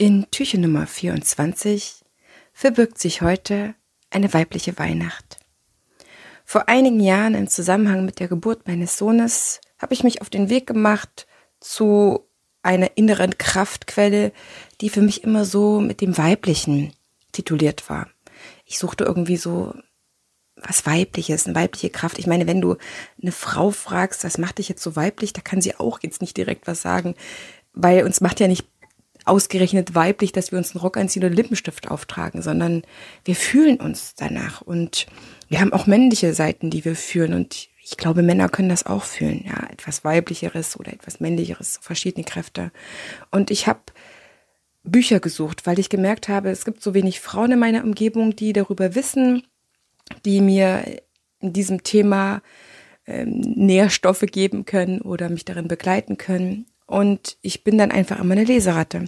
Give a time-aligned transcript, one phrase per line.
[0.00, 2.04] In Türchen Nummer 24
[2.52, 3.74] verbirgt sich heute
[4.10, 5.38] eine weibliche Weihnacht.
[6.44, 10.50] Vor einigen Jahren im Zusammenhang mit der Geburt meines Sohnes habe ich mich auf den
[10.50, 11.26] Weg gemacht
[11.58, 12.28] zu
[12.62, 14.30] einer inneren Kraftquelle,
[14.80, 16.92] die für mich immer so mit dem Weiblichen
[17.32, 18.08] tituliert war.
[18.66, 19.74] Ich suchte irgendwie so
[20.54, 22.20] was Weibliches, eine weibliche Kraft.
[22.20, 22.76] Ich meine, wenn du
[23.20, 26.36] eine Frau fragst, was macht dich jetzt so weiblich, da kann sie auch jetzt nicht
[26.36, 27.16] direkt was sagen,
[27.72, 28.64] weil uns macht ja nicht
[29.28, 32.82] ausgerechnet weiblich, dass wir uns einen Rock anziehen oder Lippenstift auftragen, sondern
[33.24, 35.06] wir fühlen uns danach und
[35.48, 39.04] wir haben auch männliche Seiten, die wir fühlen und ich glaube, Männer können das auch
[39.04, 42.70] fühlen, ja, etwas weiblicheres oder etwas männlicheres, verschiedene Kräfte.
[43.30, 43.80] Und ich habe
[44.82, 48.52] Bücher gesucht, weil ich gemerkt habe, es gibt so wenig Frauen in meiner Umgebung, die
[48.52, 49.42] darüber wissen,
[50.24, 51.00] die mir
[51.40, 52.42] in diesem Thema
[53.06, 56.66] ähm, Nährstoffe geben können oder mich darin begleiten können.
[56.88, 59.04] Und ich bin dann einfach immer eine Leseratte.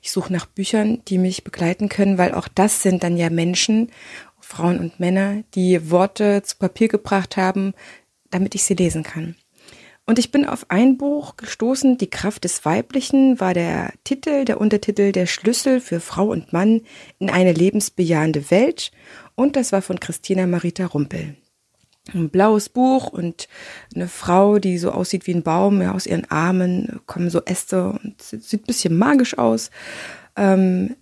[0.00, 3.90] Ich suche nach Büchern, die mich begleiten können, weil auch das sind dann ja Menschen,
[4.38, 7.74] Frauen und Männer, die Worte zu Papier gebracht haben,
[8.30, 9.34] damit ich sie lesen kann.
[10.06, 14.60] Und ich bin auf ein Buch gestoßen, Die Kraft des Weiblichen war der Titel, der
[14.60, 16.82] Untertitel Der Schlüssel für Frau und Mann
[17.18, 18.92] in eine lebensbejahende Welt.
[19.34, 21.36] Und das war von Christina Marita Rumpel
[22.14, 23.48] ein blaues Buch und
[23.94, 27.90] eine Frau, die so aussieht wie ein Baum, ja, aus ihren Armen kommen so Äste
[27.90, 29.70] und sieht ein bisschen magisch aus.
[30.36, 30.96] Ähm,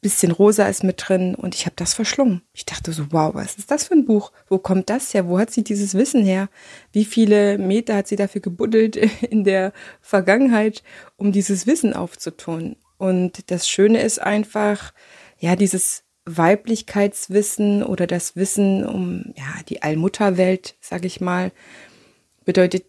[0.00, 2.42] bisschen rosa ist mit drin und ich habe das verschlungen.
[2.52, 4.30] Ich dachte so, wow, was ist das für ein Buch?
[4.48, 5.26] Wo kommt das her?
[5.26, 6.48] Wo hat sie dieses Wissen her?
[6.92, 10.84] Wie viele Meter hat sie dafür gebuddelt in der Vergangenheit,
[11.16, 12.76] um dieses Wissen aufzutun?
[12.98, 14.92] Und das Schöne ist einfach,
[15.38, 21.52] ja, dieses Weiblichkeitswissen oder das Wissen um ja die Allmutterwelt, sag ich mal,
[22.44, 22.84] bedeutet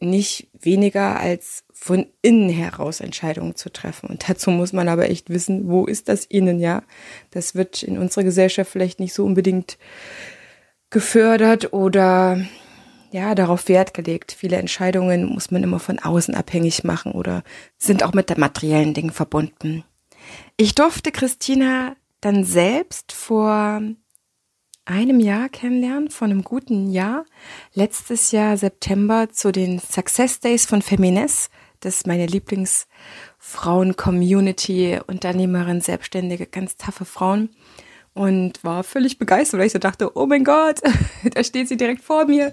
[0.00, 4.08] nicht weniger als von innen heraus Entscheidungen zu treffen.
[4.08, 6.82] Und dazu muss man aber echt wissen, wo ist das innen, ja?
[7.30, 9.78] Das wird in unserer Gesellschaft vielleicht nicht so unbedingt
[10.88, 12.40] gefördert oder
[13.12, 14.32] ja, darauf Wert gelegt.
[14.32, 17.42] Viele Entscheidungen muss man immer von außen abhängig machen oder
[17.76, 19.84] sind auch mit der materiellen Dingen verbunden.
[20.56, 23.80] Ich durfte Christina dann selbst vor
[24.84, 27.24] einem Jahr kennenlernen, vor einem guten Jahr,
[27.74, 31.48] letztes Jahr September zu den Success Days von Femines.
[31.80, 37.50] Das ist meine Lieblingsfrauen-Community, Unternehmerin, Selbstständige, ganz taffe Frauen
[38.12, 40.80] und war völlig begeistert, weil ich so dachte, oh mein Gott,
[41.34, 42.52] da steht sie direkt vor mir.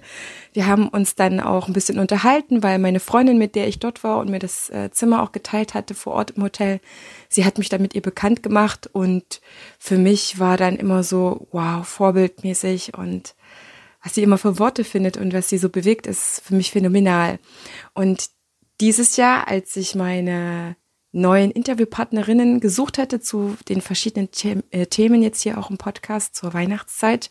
[0.54, 4.04] Wir haben uns dann auch ein bisschen unterhalten, weil meine Freundin, mit der ich dort
[4.04, 6.80] war und mir das äh, Zimmer auch geteilt hatte vor Ort im Hotel,
[7.28, 9.42] sie hat mich dann mit ihr bekannt gemacht und
[9.80, 13.36] für mich war dann immer so, wow, vorbildmäßig und
[14.04, 17.40] was sie immer für Worte findet und was sie so bewegt, ist für mich phänomenal.
[17.94, 18.30] Und
[18.80, 20.76] dieses Jahr, als ich meine
[21.12, 24.30] neuen Interviewpartnerinnen gesucht hatte zu den verschiedenen
[24.72, 27.30] äh, Themen jetzt hier auch im Podcast zur Weihnachtszeit,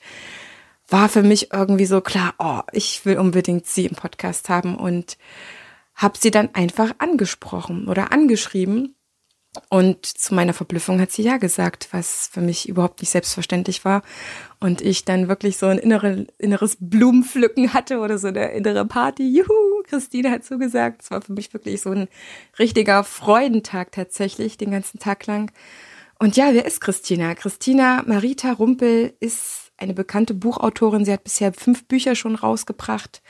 [0.88, 5.19] war für mich irgendwie so klar, oh, ich will unbedingt sie im Podcast haben und
[5.94, 8.97] habe sie dann einfach angesprochen oder angeschrieben
[9.69, 14.03] und zu meiner Verblüffung hat sie ja gesagt, was für mich überhaupt nicht selbstverständlich war.
[14.60, 19.28] Und ich dann wirklich so ein innere, inneres Blumenpflücken hatte oder so eine innere Party.
[19.28, 21.02] Juhu, Christine hat zugesagt.
[21.02, 22.08] Es war für mich wirklich so ein
[22.58, 25.52] richtiger Freudentag tatsächlich, den ganzen Tag lang.
[26.19, 27.34] Und ja, wer ist Christina?
[27.34, 31.04] Christina Marita Rumpel ist eine bekannte Buchautorin.
[31.04, 33.22] Sie hat bisher fünf Bücher schon rausgebracht.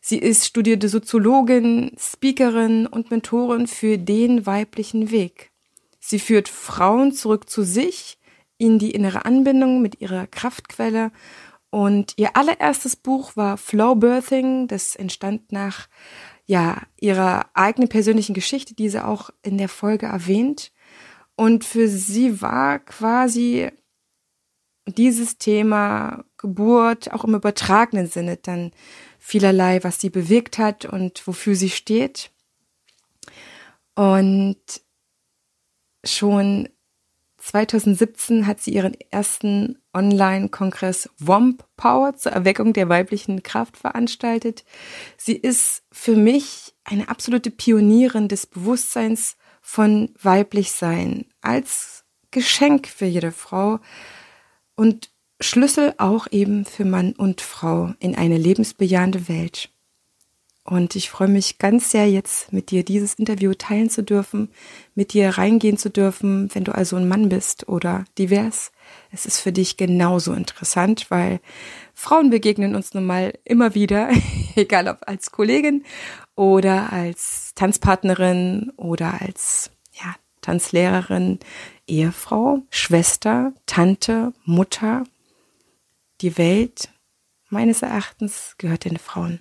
[0.00, 5.50] Sie ist studierte Soziologin, Speakerin und Mentorin für den weiblichen Weg.
[5.98, 8.18] Sie führt Frauen zurück zu sich,
[8.58, 11.10] in die innere Anbindung mit ihrer Kraftquelle.
[11.74, 14.68] Und ihr allererstes Buch war Flow Birthing.
[14.68, 15.88] Das entstand nach
[16.46, 20.70] ja, ihrer eigenen persönlichen Geschichte, die sie auch in der Folge erwähnt.
[21.34, 23.72] Und für sie war quasi
[24.86, 28.70] dieses Thema Geburt auch im übertragenen Sinne dann
[29.18, 32.30] vielerlei, was sie bewegt hat und wofür sie steht.
[33.96, 34.60] Und
[36.04, 36.68] Schon
[37.44, 44.64] 2017 hat sie ihren ersten Online-Kongress WOMP Power zur Erweckung der weiblichen Kraft veranstaltet.
[45.18, 53.30] Sie ist für mich eine absolute Pionierin des Bewusstseins von Weiblichsein als Geschenk für jede
[53.30, 53.78] Frau
[54.74, 59.68] und Schlüssel auch eben für Mann und Frau in eine lebensbejahende Welt.
[60.66, 64.48] Und ich freue mich ganz sehr, jetzt mit dir dieses Interview teilen zu dürfen,
[64.94, 68.72] mit dir reingehen zu dürfen, wenn du also ein Mann bist oder divers.
[69.12, 71.40] Es ist für dich genauso interessant, weil
[71.92, 74.08] Frauen begegnen uns nun mal immer wieder,
[74.56, 75.84] egal ob als Kollegin
[76.34, 81.40] oder als Tanzpartnerin oder als ja, Tanzlehrerin,
[81.86, 85.04] Ehefrau, Schwester, Tante, Mutter.
[86.22, 86.88] Die Welt,
[87.50, 89.40] meines Erachtens, gehört den Frauen.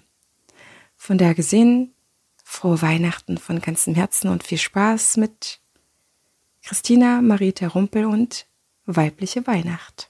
[1.06, 1.94] Von daher gesehen,
[2.46, 5.60] frohe Weihnachten von ganzem Herzen und viel Spaß mit
[6.64, 8.48] Christina Marita Rumpel und
[8.86, 10.10] Weibliche Weihnacht.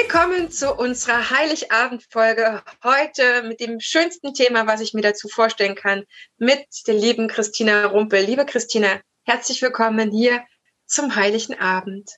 [0.00, 6.04] Willkommen zu unserer Heiligabendfolge heute mit dem schönsten Thema, was ich mir dazu vorstellen kann,
[6.36, 8.24] mit der lieben Christina Rumpel.
[8.24, 10.44] Liebe Christina, herzlich willkommen hier
[10.86, 12.10] zum Heiligen Abend.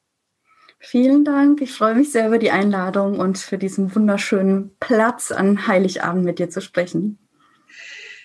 [0.79, 1.63] Vielen Dank.
[1.63, 6.39] Ich freue mich sehr über die Einladung und für diesen wunderschönen Platz an Heiligabend mit
[6.39, 7.19] dir zu sprechen.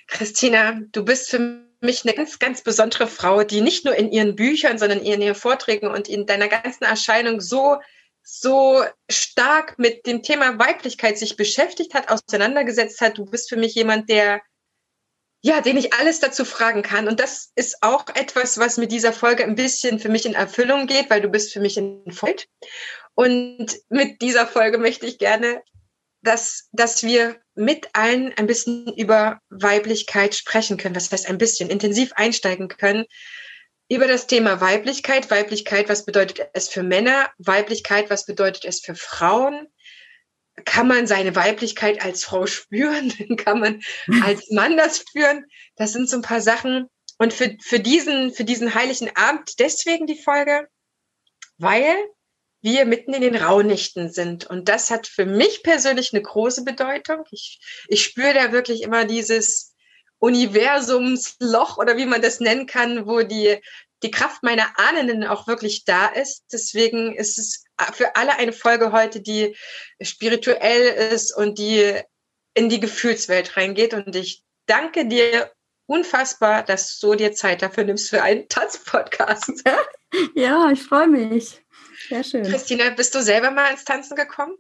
[0.08, 4.36] Christina, du bist für mich eine ganz, ganz besondere Frau, die nicht nur in ihren
[4.36, 7.78] Büchern, sondern in ihren Vorträgen und in deiner ganzen Erscheinung so
[8.26, 13.20] so stark mit dem Thema Weiblichkeit sich beschäftigt hat, auseinandergesetzt hat.
[13.20, 14.42] Du bist für mich jemand, der,
[15.44, 17.08] ja, den ich alles dazu fragen kann.
[17.08, 20.88] Und das ist auch etwas, was mit dieser Folge ein bisschen für mich in Erfüllung
[20.88, 22.36] geht, weil du bist für mich in Voll.
[23.14, 25.62] Und mit dieser Folge möchte ich gerne,
[26.24, 30.96] dass, dass wir mit allen ein bisschen über Weiblichkeit sprechen können.
[30.96, 33.06] Das heißt, ein bisschen intensiv einsteigen können
[33.90, 35.30] über das Thema Weiblichkeit.
[35.30, 37.30] Weiblichkeit, was bedeutet es für Männer?
[37.38, 39.68] Weiblichkeit, was bedeutet es für Frauen?
[40.64, 43.14] Kann man seine Weiblichkeit als Frau spüren?
[43.38, 43.82] Kann man
[44.24, 45.46] als Mann das spüren?
[45.76, 46.90] Das sind so ein paar Sachen.
[47.18, 50.68] Und für, für, diesen, für diesen heiligen Abend deswegen die Folge,
[51.58, 51.96] weil
[52.62, 54.48] wir mitten in den Rauhnächten sind.
[54.48, 57.24] Und das hat für mich persönlich eine große Bedeutung.
[57.30, 59.75] Ich, ich spüre da wirklich immer dieses,
[60.26, 63.62] Universumsloch oder wie man das nennen kann, wo die,
[64.02, 66.46] die Kraft meiner Ahnen auch wirklich da ist.
[66.52, 67.64] Deswegen ist es
[67.94, 69.56] für alle eine Folge heute, die
[70.02, 72.02] spirituell ist und die
[72.56, 73.94] in die Gefühlswelt reingeht.
[73.94, 75.52] Und ich danke dir
[75.86, 79.64] unfassbar, dass du dir Zeit dafür nimmst für einen Tanzpodcast.
[80.34, 81.62] Ja, ich freue mich.
[82.08, 82.44] Sehr schön.
[82.44, 84.56] Christina, bist du selber mal ins Tanzen gekommen?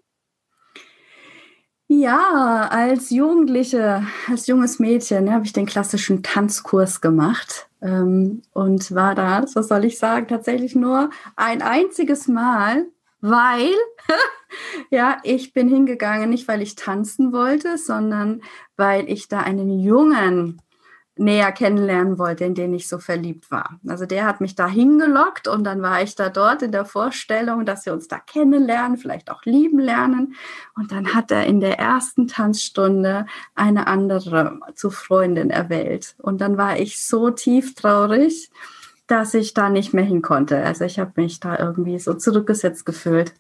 [1.87, 9.13] Ja, als Jugendliche, als junges Mädchen habe ich den klassischen Tanzkurs gemacht ähm, und war
[9.13, 12.87] da, was soll ich sagen, tatsächlich nur ein einziges Mal,
[13.21, 13.69] weil
[14.89, 18.41] ja, ich bin hingegangen, nicht weil ich tanzen wollte, sondern
[18.77, 20.61] weil ich da einen Jungen
[21.17, 23.79] näher kennenlernen wollte, in den ich so verliebt war.
[23.87, 27.65] Also der hat mich da hingelockt und dann war ich da dort in der Vorstellung,
[27.65, 30.35] dass wir uns da kennenlernen, vielleicht auch lieben lernen.
[30.75, 33.25] Und dann hat er in der ersten Tanzstunde
[33.55, 36.15] eine andere zu Freundin erwählt.
[36.17, 38.49] Und dann war ich so tief traurig,
[39.07, 40.57] dass ich da nicht mehr hin konnte.
[40.63, 43.33] Also ich habe mich da irgendwie so zurückgesetzt gefühlt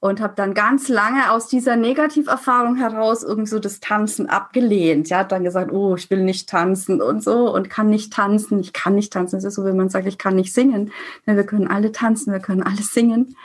[0.00, 5.08] und habe dann ganz lange aus dieser Negativerfahrung heraus irgendwie so das Tanzen abgelehnt.
[5.08, 8.60] Ja, dann gesagt, oh, ich will nicht tanzen und so und kann nicht tanzen.
[8.60, 9.36] Ich kann nicht tanzen.
[9.36, 10.92] Das ist so, wenn man sagt, ich kann nicht singen.
[11.26, 13.36] Ja, wir können alle tanzen, wir können alles singen.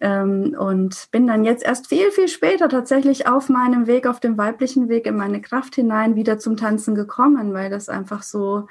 [0.00, 4.36] Ähm, und bin dann jetzt erst viel, viel später tatsächlich auf meinem Weg, auf dem
[4.36, 8.66] weiblichen Weg in meine Kraft hinein wieder zum Tanzen gekommen, weil das einfach so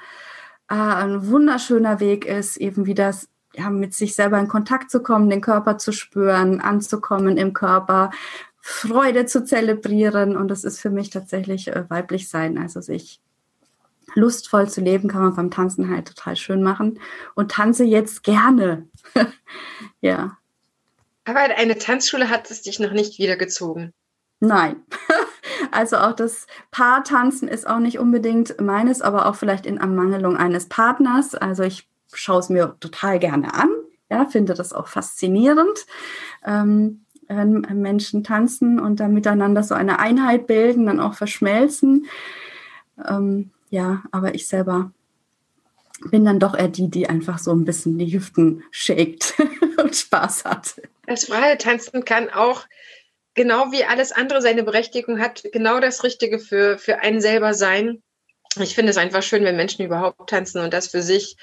[0.68, 3.12] äh, ein wunderschöner Weg ist, eben wieder
[3.56, 8.10] ja, mit sich selber in Kontakt zu kommen, den Körper zu spüren, anzukommen im Körper,
[8.60, 10.36] Freude zu zelebrieren.
[10.36, 12.58] Und das ist für mich tatsächlich äh, weiblich sein.
[12.58, 13.20] Also sich
[14.14, 17.00] lustvoll zu leben, kann man beim Tanzen halt total schön machen.
[17.34, 18.88] Und tanze jetzt gerne.
[20.00, 20.36] ja.
[21.24, 23.92] Aber eine Tanzschule hat es dich noch nicht wiedergezogen.
[24.40, 24.76] Nein.
[25.72, 30.68] Also auch das Paartanzen ist auch nicht unbedingt meines, aber auch vielleicht in Ermangelung eines
[30.68, 31.34] Partners.
[31.34, 33.68] Also ich schaue es mir total gerne an,
[34.10, 35.86] ja, finde das auch faszinierend.
[36.44, 42.06] Ähm, wenn Menschen tanzen und dann miteinander so eine Einheit bilden, dann auch verschmelzen.
[43.04, 44.92] Ähm, ja, aber ich selber
[46.10, 49.34] bin dann doch eher die, die einfach so ein bisschen die Hüften shakt
[49.82, 50.80] und Spaß hat.
[51.06, 52.66] Das freie Tanzen kann auch
[53.34, 58.02] genau wie alles andere seine Berechtigung hat, genau das Richtige für, für einen selber sein.
[58.60, 61.36] Ich finde es einfach schön, wenn Menschen überhaupt tanzen und das für sich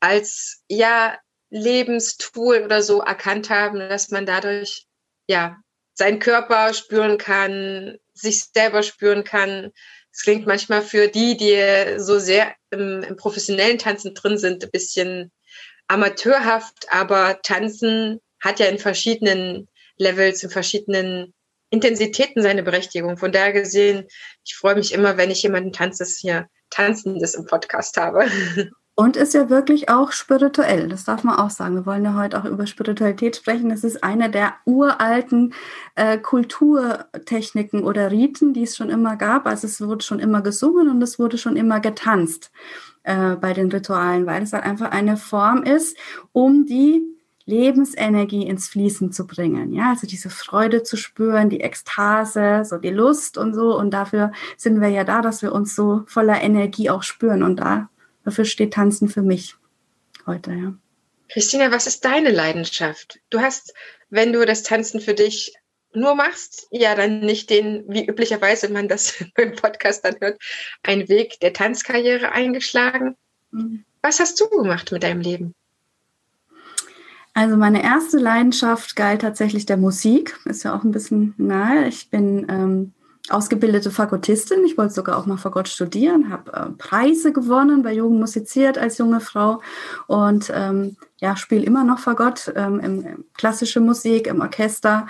[0.00, 1.18] als ja
[1.50, 4.86] Lebenstool oder so erkannt haben, dass man dadurch
[5.26, 5.56] ja
[5.94, 9.72] seinen Körper spüren kann, sich selber spüren kann,
[10.12, 14.70] Es klingt manchmal für die, die so sehr im, im professionellen Tanzen drin sind, ein
[14.70, 15.32] bisschen
[15.88, 21.34] amateurhaft, aber Tanzen hat ja in verschiedenen Levels, in verschiedenen
[21.70, 23.16] Intensitäten seine Berechtigung.
[23.18, 24.06] Von daher gesehen,
[24.44, 28.26] ich freue mich immer, wenn ich jemanden Tanzes hier, Tanzendes im Podcast habe.
[29.00, 31.76] Und ist ja wirklich auch spirituell, das darf man auch sagen.
[31.76, 33.68] Wir wollen ja heute auch über Spiritualität sprechen.
[33.68, 35.54] Das ist eine der uralten
[35.94, 39.46] äh, Kulturtechniken oder Riten, die es schon immer gab.
[39.46, 42.50] Also es wurde schon immer gesungen und es wurde schon immer getanzt
[43.04, 45.96] äh, bei den Ritualen, weil es halt einfach eine Form ist,
[46.32, 47.00] um die
[47.46, 49.72] Lebensenergie ins Fließen zu bringen.
[49.74, 53.78] Ja, also diese Freude zu spüren, die Ekstase, so die Lust und so.
[53.78, 57.44] Und dafür sind wir ja da, dass wir uns so voller Energie auch spüren.
[57.44, 57.88] Und da
[58.28, 59.56] Dafür steht Tanzen für mich
[60.26, 60.74] heute, ja.
[61.30, 63.20] Christina, was ist deine Leidenschaft?
[63.30, 63.72] Du hast,
[64.10, 65.54] wenn du das Tanzen für dich
[65.94, 70.38] nur machst, ja dann nicht den, wie üblicherweise man das im Podcast dann hört,
[70.82, 73.16] einen Weg der Tanzkarriere eingeschlagen.
[73.50, 73.86] Mhm.
[74.02, 75.54] Was hast du gemacht mit deinem Leben?
[77.32, 81.88] Also meine erste Leidenschaft galt tatsächlich der Musik, ist ja auch ein bisschen nahe.
[81.88, 82.92] Ich bin ähm,
[83.30, 84.64] ausgebildete Fakultistin.
[84.64, 88.98] Ich wollte sogar auch mal Fagott studieren, habe äh, Preise gewonnen, bei Jugend musiziert als
[88.98, 89.60] junge Frau
[90.06, 95.06] und ähm, ja, spiele immer noch Fagott ähm, im, im klassische Musik, im Orchester.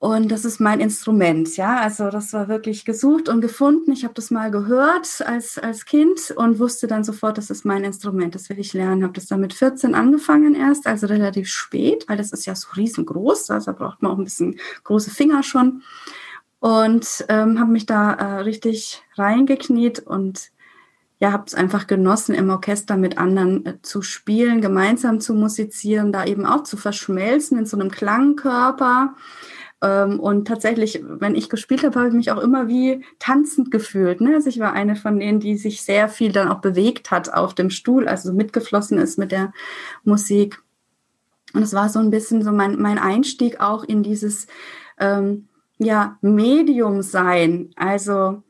[0.00, 1.78] Und das ist mein Instrument, ja.
[1.78, 3.92] Also das war wirklich gesucht und gefunden.
[3.92, 7.84] Ich habe das mal gehört als, als Kind und wusste dann sofort, das ist mein
[7.84, 9.02] Instrument, das will ich lernen.
[9.02, 12.68] Habe das dann mit 14 angefangen erst, also relativ spät, weil das ist ja so
[12.76, 13.50] riesengroß.
[13.50, 15.82] Also braucht man auch ein bisschen große Finger schon
[16.60, 20.50] und ähm, habe mich da äh, richtig reingekniet und
[21.18, 26.12] ja, habe es einfach genossen, im Orchester mit anderen äh, zu spielen, gemeinsam zu musizieren,
[26.12, 29.14] da eben auch zu verschmelzen in so einem Klangkörper.
[29.82, 34.20] Ähm, und tatsächlich, wenn ich gespielt habe, habe ich mich auch immer wie tanzend gefühlt.
[34.20, 34.34] Ne?
[34.34, 37.54] Also ich war eine von denen, die sich sehr viel dann auch bewegt hat auf
[37.54, 39.52] dem Stuhl, also mitgeflossen ist mit der
[40.04, 40.62] Musik.
[41.52, 44.46] Und es war so ein bisschen so mein, mein Einstieg auch in dieses
[44.98, 45.48] ähm,
[45.80, 48.42] ja, Medium sein, also,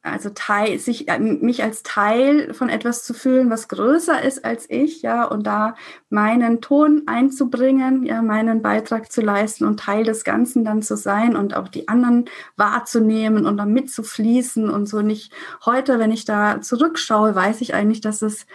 [0.00, 4.64] also Teil, sich, äh, mich als Teil von etwas zu fühlen, was größer ist als
[4.70, 5.74] ich, ja, und da
[6.08, 11.36] meinen Ton einzubringen, ja, meinen Beitrag zu leisten und Teil des Ganzen dann zu sein
[11.36, 12.24] und auch die anderen
[12.56, 15.30] wahrzunehmen und dann mitzufließen und so nicht.
[15.66, 18.46] Heute, wenn ich da zurückschaue, weiß ich eigentlich, dass es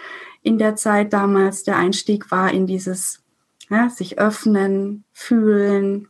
[0.42, 3.24] in der Zeit damals der Einstieg war in dieses,
[3.70, 6.08] ja, sich öffnen, fühlen,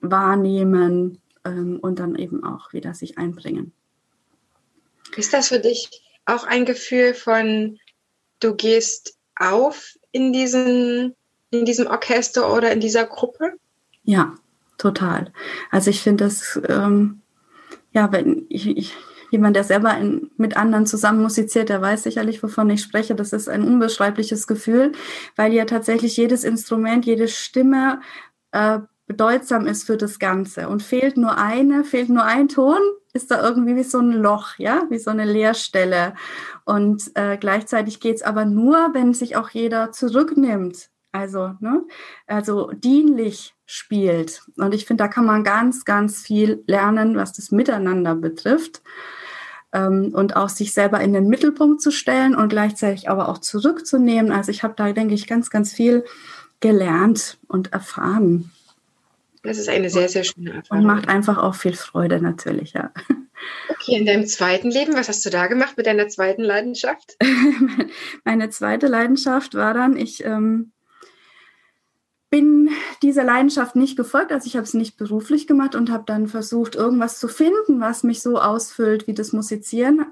[0.00, 3.72] wahrnehmen, ähm, und dann eben auch wieder sich einbringen.
[5.16, 7.78] Ist das für dich auch ein Gefühl von,
[8.40, 11.14] du gehst auf in, diesen,
[11.50, 13.52] in diesem Orchester oder in dieser Gruppe?
[14.02, 14.34] Ja,
[14.78, 15.32] total.
[15.70, 17.22] Also ich finde das, ähm,
[17.92, 18.94] ja, wenn ich, ich
[19.30, 23.14] jemand, der selber in, mit anderen zusammen musiziert, der weiß sicherlich, wovon ich spreche.
[23.14, 24.92] Das ist ein unbeschreibliches Gefühl,
[25.36, 28.00] weil ja tatsächlich jedes Instrument, jede Stimme
[28.52, 30.68] äh, bedeutsam ist für das Ganze.
[30.68, 32.78] Und fehlt nur eine, fehlt nur ein Ton,
[33.12, 36.14] ist da irgendwie wie so ein Loch, ja, wie so eine Leerstelle.
[36.64, 40.90] Und äh, gleichzeitig geht es aber nur, wenn sich auch jeder zurücknimmt.
[41.12, 41.82] Also, ne,
[42.26, 44.42] also dienlich spielt.
[44.58, 48.82] Und ich finde, da kann man ganz, ganz viel lernen, was das Miteinander betrifft.
[49.72, 54.30] Ähm, und auch sich selber in den Mittelpunkt zu stellen und gleichzeitig aber auch zurückzunehmen.
[54.30, 56.04] Also ich habe da, denke ich, ganz, ganz viel
[56.60, 58.52] gelernt und erfahren.
[59.46, 60.84] Das ist eine sehr, sehr schöne Erfahrung.
[60.84, 62.92] Und macht einfach auch viel Freude natürlich, ja.
[63.68, 67.16] Okay, in deinem zweiten Leben, was hast du da gemacht mit deiner zweiten Leidenschaft?
[68.24, 70.72] Meine zweite Leidenschaft war dann, ich ähm,
[72.30, 72.70] bin
[73.02, 76.74] dieser Leidenschaft nicht gefolgt, also ich habe es nicht beruflich gemacht und habe dann versucht,
[76.74, 80.04] irgendwas zu finden, was mich so ausfüllt wie das Musizieren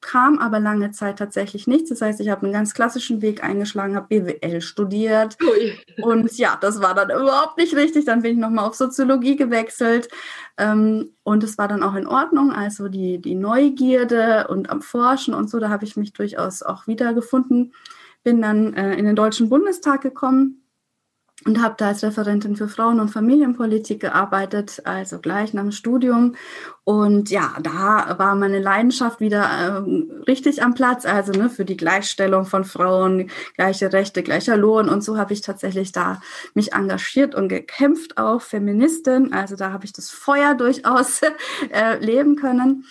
[0.00, 1.90] kam aber lange Zeit tatsächlich nichts.
[1.90, 5.36] Das heißt, ich habe einen ganz klassischen Weg eingeschlagen, habe BWL studiert.
[5.42, 5.78] Ui.
[6.02, 8.04] Und ja, das war dann überhaupt nicht richtig.
[8.04, 10.08] Dann bin ich nochmal auf Soziologie gewechselt.
[10.56, 12.52] Ähm, und es war dann auch in Ordnung.
[12.52, 16.86] Also die, die Neugierde und am Forschen und so, da habe ich mich durchaus auch
[16.86, 17.72] wiedergefunden.
[18.22, 20.62] Bin dann äh, in den Deutschen Bundestag gekommen
[21.44, 26.34] und habe da als Referentin für Frauen- und Familienpolitik gearbeitet, also gleich nach dem Studium.
[26.82, 31.76] Und ja, da war meine Leidenschaft wieder äh, richtig am Platz, also ne, für die
[31.76, 34.88] Gleichstellung von Frauen, gleiche Rechte, gleicher Lohn.
[34.88, 36.20] Und so habe ich tatsächlich da
[36.54, 39.32] mich engagiert und gekämpft, auch Feministin.
[39.32, 41.20] Also da habe ich das Feuer durchaus
[41.70, 42.84] äh, leben können.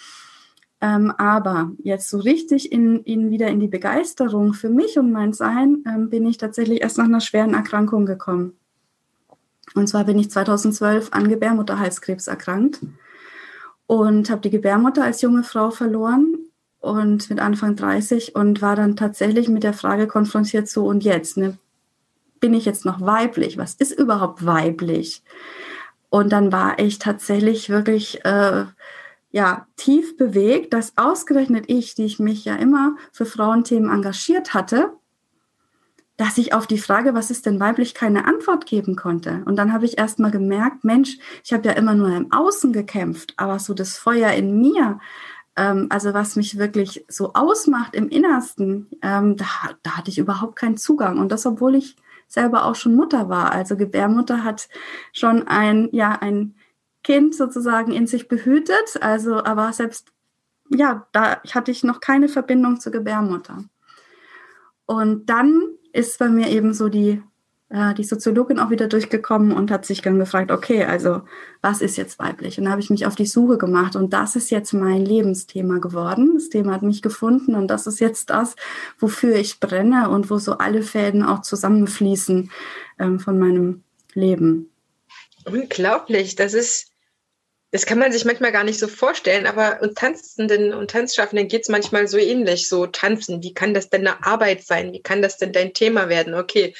[0.79, 5.33] Ähm, aber jetzt so richtig in, in, wieder in die Begeisterung für mich und mein
[5.33, 8.53] Sein ähm, bin ich tatsächlich erst nach einer schweren Erkrankung gekommen.
[9.73, 12.79] Und zwar bin ich 2012 an Gebärmutterhalskrebs erkrankt.
[13.87, 16.35] und habe die Gebärmutter als junge Frau verloren
[16.79, 21.37] und mit Anfang 30 und war dann tatsächlich mit der Frage konfrontiert, so und jetzt,
[21.37, 21.57] ne?
[22.39, 23.57] bin ich jetzt noch weiblich?
[23.57, 25.23] Was ist überhaupt weiblich?
[26.09, 28.65] Und dann war ich tatsächlich wirklich äh,
[29.31, 34.93] ja tief bewegt, dass ausgerechnet ich, die ich mich ja immer für Frauenthemen engagiert hatte,
[36.17, 39.43] dass ich auf die Frage, was ist denn weiblich, keine Antwort geben konnte.
[39.45, 42.73] Und dann habe ich erst mal gemerkt, Mensch, ich habe ja immer nur im Außen
[42.73, 44.99] gekämpft, aber so das Feuer in mir,
[45.55, 49.45] ähm, also was mich wirklich so ausmacht im Innersten, ähm, da,
[49.83, 51.19] da hatte ich überhaupt keinen Zugang.
[51.19, 51.95] Und das, obwohl ich
[52.27, 53.51] selber auch schon Mutter war.
[53.51, 54.67] Also Gebärmutter hat
[55.13, 56.55] schon ein, ja, ein
[57.07, 59.01] Kind sozusagen in sich behütet.
[59.01, 60.09] Also, aber selbst,
[60.69, 63.63] ja, da hatte ich noch keine Verbindung zur Gebärmutter.
[64.85, 65.61] Und dann
[65.93, 67.23] ist bei mir eben so die
[67.69, 71.21] äh, die Soziologin auch wieder durchgekommen und hat sich dann gefragt, okay, also
[71.61, 72.57] was ist jetzt weiblich?
[72.57, 75.77] Und dann habe ich mich auf die Suche gemacht und das ist jetzt mein Lebensthema
[75.77, 76.31] geworden.
[76.33, 78.57] Das Thema hat mich gefunden und das ist jetzt das,
[78.99, 82.51] wofür ich brenne und wo so alle Fäden auch zusammenfließen
[82.99, 83.83] ähm, von meinem
[84.13, 84.71] Leben.
[85.45, 86.86] Unglaublich, das ist
[87.71, 91.63] das kann man sich manchmal gar nicht so vorstellen, aber und Tanzenden und Tanzschaffenden geht
[91.63, 93.43] es manchmal so ähnlich, so tanzen.
[93.43, 94.93] Wie kann das denn eine Arbeit sein?
[94.93, 96.33] Wie kann das denn dein Thema werden?
[96.33, 96.73] Okay,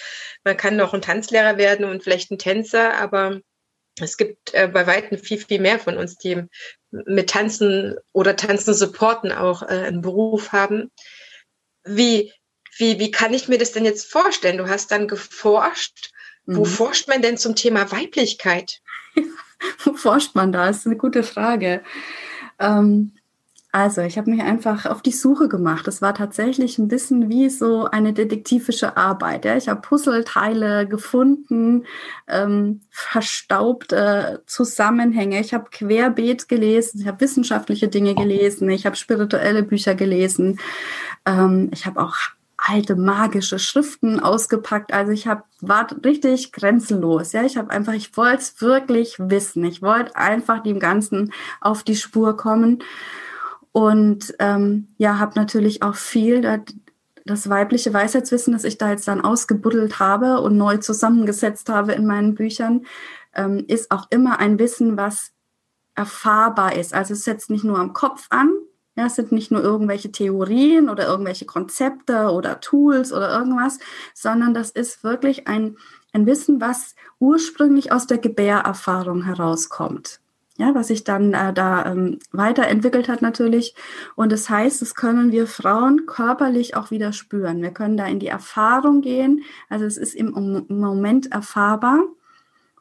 [0.46, 3.42] man kann noch ein Tanzlehrer werden und vielleicht ein Tänzer, aber
[4.00, 6.44] es gibt äh, bei weitem viel, viel mehr von uns, die
[6.92, 10.92] mit Tanzen oder Tanzen supporten auch äh, einen Beruf haben.
[11.84, 12.32] Wie,
[12.78, 14.58] wie, wie kann ich mir das denn jetzt vorstellen?
[14.58, 16.12] Du hast dann geforscht.
[16.46, 16.58] Mhm.
[16.58, 18.80] Wo forscht man denn zum Thema Weiblichkeit?
[19.84, 20.68] Wo forscht man da?
[20.68, 21.82] Das ist eine gute Frage.
[22.60, 23.12] Ähm,
[23.74, 25.86] also, ich habe mich einfach auf die Suche gemacht.
[25.86, 29.46] Das war tatsächlich ein bisschen wie so eine detektivische Arbeit.
[29.46, 29.56] Ja.
[29.58, 31.86] Ich habe Puzzleteile gefunden,
[32.28, 35.40] ähm, verstaubte Zusammenhänge.
[35.42, 40.60] Ich habe querbeet gelesen, ich habe wissenschaftliche Dinge gelesen, ich habe spirituelle Bücher gelesen.
[41.26, 42.16] Ähm, ich habe auch
[42.68, 44.94] alte magische Schriften ausgepackt.
[44.94, 47.32] Also ich habe war richtig grenzenlos.
[47.32, 49.64] Ja, ich habe einfach, ich wollte es wirklich wissen.
[49.64, 52.84] Ich wollte einfach dem Ganzen auf die Spur kommen
[53.72, 56.62] und ähm, ja, habe natürlich auch viel das,
[57.26, 62.06] das weibliche Weisheitswissen, das ich da jetzt dann ausgebuddelt habe und neu zusammengesetzt habe in
[62.06, 62.86] meinen Büchern,
[63.36, 65.32] ähm, ist auch immer ein Wissen, was
[65.94, 66.94] erfahrbar ist.
[66.94, 68.50] Also es setzt nicht nur am Kopf an,
[68.98, 73.78] ja, es sind nicht nur irgendwelche Theorien oder irgendwelche Konzepte oder Tools oder irgendwas,
[74.16, 75.78] sondern das ist wirklich ein,
[76.14, 80.20] ein Wissen, was ursprünglich aus der Gebärerfahrung herauskommt.
[80.58, 83.76] Ja, was sich dann äh, da ähm, weiterentwickelt hat natürlich.
[84.16, 87.62] Und das heißt, das können wir Frauen körperlich auch wieder spüren.
[87.62, 89.44] Wir können da in die Erfahrung gehen.
[89.70, 90.34] Also es ist im,
[90.68, 92.00] im Moment erfahrbar.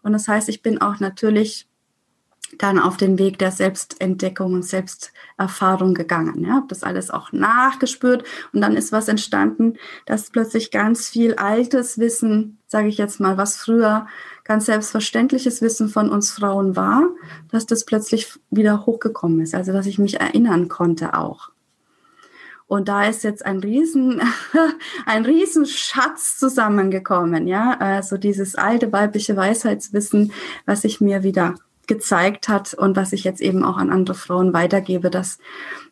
[0.02, 1.68] Und das heißt, ich bin auch natürlich
[2.58, 6.44] dann auf den Weg der Selbstentdeckung und Selbsterfahrung gegangen.
[6.44, 9.74] Ja, habe das alles auch nachgespürt und dann ist was entstanden,
[10.06, 14.06] dass plötzlich ganz viel altes Wissen, sage ich jetzt mal, was früher
[14.44, 17.08] ganz selbstverständliches Wissen von uns Frauen war,
[17.50, 21.50] dass das plötzlich wieder hochgekommen ist, also dass ich mich erinnern konnte auch.
[22.68, 24.20] Und da ist jetzt ein riesen,
[25.06, 30.32] ein riesen zusammengekommen, ja, also dieses alte weibliche Weisheitswissen,
[30.64, 31.54] was ich mir wieder
[31.86, 35.38] gezeigt hat und was ich jetzt eben auch an andere Frauen weitergebe, dass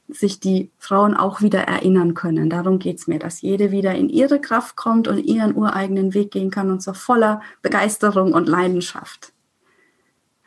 [0.09, 2.50] sich die Frauen auch wieder erinnern können.
[2.50, 6.50] Darum geht's mir, dass jede wieder in ihre Kraft kommt und ihren ureigenen Weg gehen
[6.50, 9.33] kann und zwar voller Begeisterung und Leidenschaft.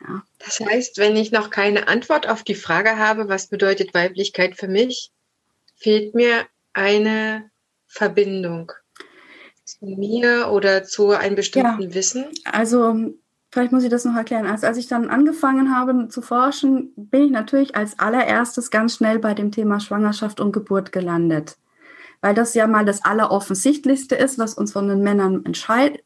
[0.00, 0.22] Ja.
[0.38, 4.68] Das heißt, wenn ich noch keine Antwort auf die Frage habe, was bedeutet Weiblichkeit für
[4.68, 5.10] mich,
[5.76, 7.50] fehlt mir eine
[7.86, 8.72] Verbindung
[9.64, 11.94] zu mir oder zu einem bestimmten ja.
[11.94, 12.26] Wissen.
[12.44, 13.12] Also
[13.50, 14.46] Vielleicht muss ich das noch erklären.
[14.46, 19.18] Also als ich dann angefangen habe zu forschen, bin ich natürlich als allererstes ganz schnell
[19.18, 21.56] bei dem Thema Schwangerschaft und Geburt gelandet.
[22.20, 25.44] Weil das ja mal das Alleroffensichtlichste ist, was uns von den Männern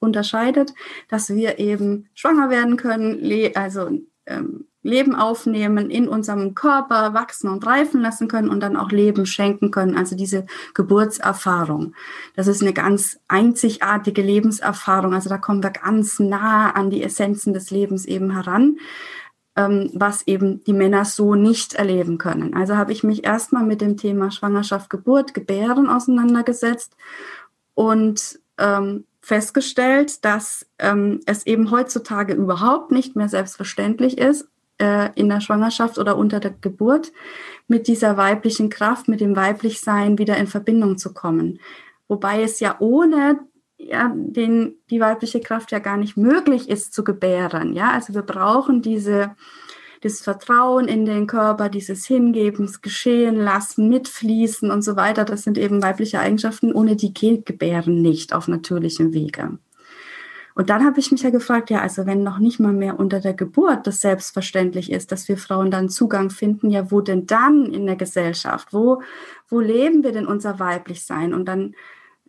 [0.00, 0.74] unterscheidet,
[1.09, 3.20] dass wir eben schwanger werden können,
[3.55, 3.90] also
[4.26, 9.26] ähm, Leben aufnehmen, in unserem Körper wachsen und reifen lassen können und dann auch Leben
[9.26, 9.96] schenken können.
[9.96, 11.94] Also diese Geburtserfahrung.
[12.34, 15.14] Das ist eine ganz einzigartige Lebenserfahrung.
[15.14, 18.78] Also da kommen wir ganz nah an die Essenzen des Lebens eben heran,
[19.54, 22.54] ähm, was eben die Männer so nicht erleben können.
[22.54, 26.96] Also habe ich mich erstmal mit dem Thema Schwangerschaft, Geburt, Gebären auseinandergesetzt
[27.74, 34.48] und ähm, festgestellt, dass ähm, es eben heutzutage überhaupt nicht mehr selbstverständlich ist,
[34.82, 37.12] äh, in der Schwangerschaft oder unter der Geburt
[37.68, 41.60] mit dieser weiblichen Kraft, mit dem Weiblichsein wieder in Verbindung zu kommen.
[42.08, 43.38] Wobei es ja ohne
[43.78, 47.74] ja, den, die weibliche Kraft ja gar nicht möglich ist zu gebären.
[47.74, 49.36] Ja, also wir brauchen diese,
[50.00, 55.58] das Vertrauen in den Körper, dieses Hingebens, Geschehen lassen, mitfließen und so weiter, das sind
[55.58, 59.58] eben weibliche Eigenschaften, ohne die geht Gebären nicht auf natürlichem Wege.
[60.54, 63.20] Und dann habe ich mich ja gefragt, ja, also wenn noch nicht mal mehr unter
[63.20, 67.66] der Geburt das selbstverständlich ist, dass wir Frauen dann Zugang finden, ja, wo denn dann
[67.66, 68.72] in der Gesellschaft?
[68.72, 69.02] Wo,
[69.48, 71.32] wo leben wir denn unser weiblich sein?
[71.34, 71.74] Und dann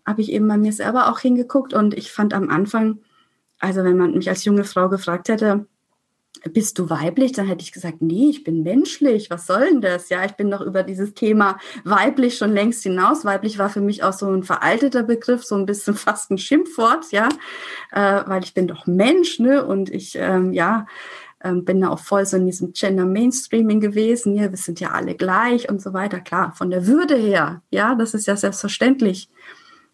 [0.06, 3.00] habe ich eben bei mir selber auch hingeguckt und ich fand am Anfang,
[3.60, 5.66] also wenn man mich als junge Frau gefragt hätte,
[6.52, 7.32] bist du weiblich?
[7.32, 9.30] Dann hätte ich gesagt, nee, ich bin menschlich.
[9.30, 10.10] Was soll denn das?
[10.10, 13.24] Ja, ich bin doch über dieses Thema weiblich schon längst hinaus.
[13.24, 17.12] Weiblich war für mich auch so ein veralteter Begriff, so ein bisschen fast ein Schimpfwort,
[17.12, 17.30] ja,
[17.92, 19.66] äh, weil ich bin doch Mensch, ne?
[19.66, 20.86] Und ich, ähm, ja,
[21.44, 24.36] ähm, bin da auch voll so in diesem Gender Mainstreaming gewesen.
[24.36, 26.20] Ja, wir sind ja alle gleich und so weiter.
[26.20, 29.30] Klar, von der Würde her, ja, das ist ja selbstverständlich.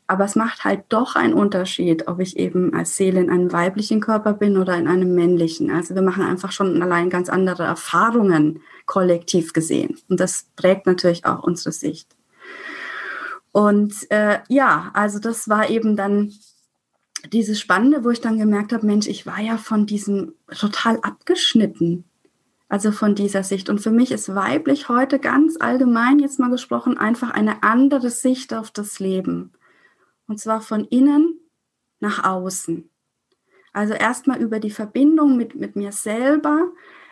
[0.09, 3.99] Aber es macht halt doch einen Unterschied, ob ich eben als Seele in einem weiblichen
[3.99, 5.69] Körper bin oder in einem männlichen.
[5.69, 9.99] Also wir machen einfach schon allein ganz andere Erfahrungen kollektiv gesehen.
[10.09, 12.07] Und das prägt natürlich auch unsere Sicht.
[13.51, 16.33] Und äh, ja, also das war eben dann
[17.31, 22.03] dieses Spannende, wo ich dann gemerkt habe, Mensch, ich war ja von diesem total abgeschnitten.
[22.67, 23.69] Also von dieser Sicht.
[23.69, 28.55] Und für mich ist weiblich heute ganz allgemein jetzt mal gesprochen einfach eine andere Sicht
[28.55, 29.51] auf das Leben.
[30.29, 31.39] Und zwar von innen
[31.99, 32.89] nach außen.
[33.73, 36.71] Also erstmal über die Verbindung mit, mit mir selber,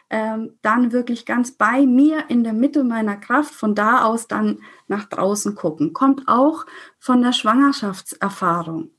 [0.10, 4.60] ähm, dann wirklich ganz bei mir in der Mitte meiner Kraft, von da aus dann
[4.88, 5.94] nach draußen gucken.
[5.94, 6.66] Kommt auch
[7.00, 8.92] von der Schwangerschaftserfahrung.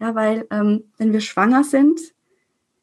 [0.00, 2.00] Ja, weil ähm, wenn wir schwanger sind,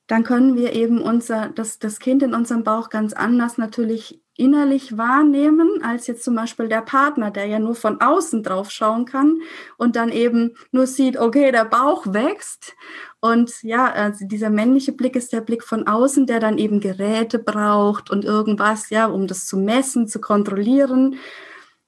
[0.08, 4.98] dann können wir eben unser, das, das Kind in unserem Bauch ganz anders natürlich innerlich
[4.98, 9.42] wahrnehmen, als jetzt zum Beispiel der Partner, der ja nur von außen drauf schauen kann
[9.78, 12.74] und dann eben nur sieht, okay, der Bauch wächst.
[13.20, 17.40] Und ja, also dieser männliche Blick ist der Blick von außen, der dann eben Geräte
[17.40, 21.18] braucht und irgendwas, ja, um das zu messen, zu kontrollieren.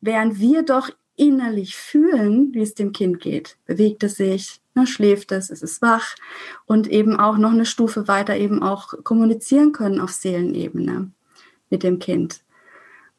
[0.01, 3.57] Während wir doch innerlich fühlen, wie es dem Kind geht.
[3.65, 6.15] Bewegt es sich, ne, schläft es, ist es wach
[6.65, 11.11] und eben auch noch eine Stufe weiter eben auch kommunizieren können auf Seelenebene
[11.73, 12.41] mit dem Kind.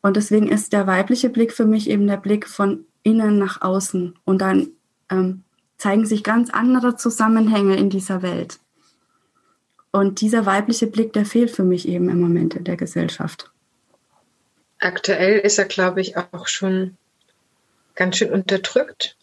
[0.00, 4.16] Und deswegen ist der weibliche Blick für mich eben der Blick von innen nach außen.
[4.24, 4.68] Und dann
[5.10, 5.42] ähm,
[5.76, 8.60] zeigen sich ganz andere Zusammenhänge in dieser Welt.
[9.90, 13.50] Und dieser weibliche Blick, der fehlt für mich eben im Moment in der Gesellschaft.
[14.78, 16.96] Aktuell ist er, glaube ich, auch schon
[17.96, 19.16] ganz schön unterdrückt.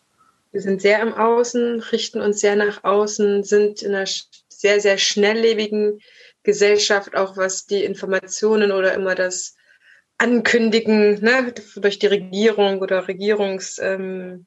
[0.52, 4.08] Wir sind sehr im Außen, richten uns sehr nach außen, sind in einer
[4.50, 6.02] sehr, sehr schnelllebigen
[6.44, 9.56] Gesellschaft, auch was die Informationen oder immer das
[10.18, 14.46] Ankündigen ne, durch die Regierung oder Regierungs ähm,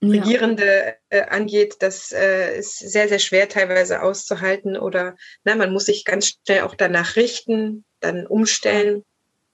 [0.00, 0.22] ja.
[0.22, 5.84] Regierende äh, angeht, das äh, ist sehr, sehr schwer teilweise auszuhalten oder na, man muss
[5.86, 9.04] sich ganz schnell auch danach richten, dann umstellen.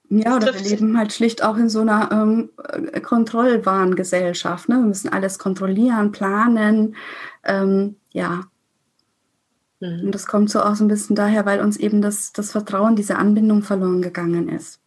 [0.09, 2.51] Ja, oder wir leben halt schlicht auch in so einer ähm,
[2.93, 4.69] äh, Kontrollwahngesellschaft.
[4.69, 4.75] Ne?
[4.75, 6.95] Wir müssen alles kontrollieren, planen.
[7.43, 8.45] Ähm, ja,
[9.79, 10.05] Mhm.
[10.05, 12.95] Und das kommt so auch so ein bisschen daher, weil uns eben das, das Vertrauen,
[12.95, 14.79] diese Anbindung verloren gegangen ist,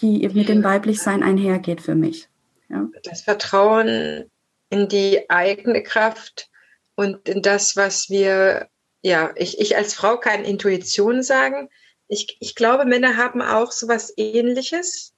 [0.00, 2.28] die eben mit dem Weiblichsein einhergeht für mich.
[2.68, 2.88] Ja.
[3.02, 4.30] Das Vertrauen
[4.70, 6.50] in die eigene Kraft
[6.94, 8.68] und in das, was wir,
[9.02, 11.68] ja, ich, ich als Frau kann Intuition sagen.
[12.08, 15.12] Ich, ich glaube, Männer haben auch so was ähnliches.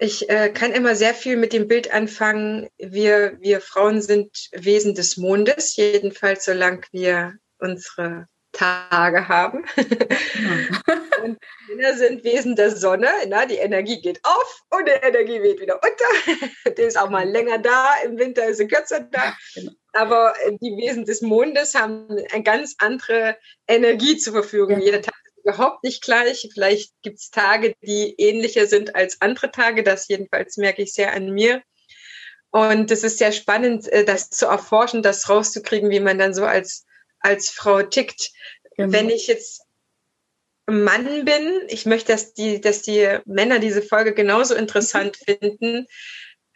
[0.00, 2.68] Ich äh, kann immer sehr viel mit dem Bild anfangen.
[2.78, 9.64] Wir, wir Frauen sind Wesen des Mondes, jedenfalls solange wir unsere Tage haben.
[11.22, 13.08] und Männer sind Wesen der Sonne.
[13.28, 16.74] Na, die Energie geht auf und die Energie weht wieder unter.
[16.76, 19.36] die ist auch mal länger da, im Winter ist sie kürzer da.
[19.54, 19.72] Genau.
[19.92, 24.78] Aber die Wesen des Mondes haben eine ganz andere Energie zur Verfügung.
[24.78, 24.84] Ja.
[24.84, 25.14] Jeder Tag
[25.48, 26.48] überhaupt nicht gleich.
[26.52, 29.82] Vielleicht gibt es Tage, die ähnlicher sind als andere Tage.
[29.82, 31.62] Das jedenfalls merke ich sehr an mir.
[32.50, 36.44] Und es ist sehr spannend, äh, das zu erforschen, das rauszukriegen, wie man dann so
[36.44, 36.86] als,
[37.20, 38.30] als Frau tickt.
[38.76, 38.92] Genau.
[38.92, 39.62] Wenn ich jetzt
[40.66, 45.86] Mann bin, ich möchte, dass die, dass die Männer diese Folge genauso interessant finden.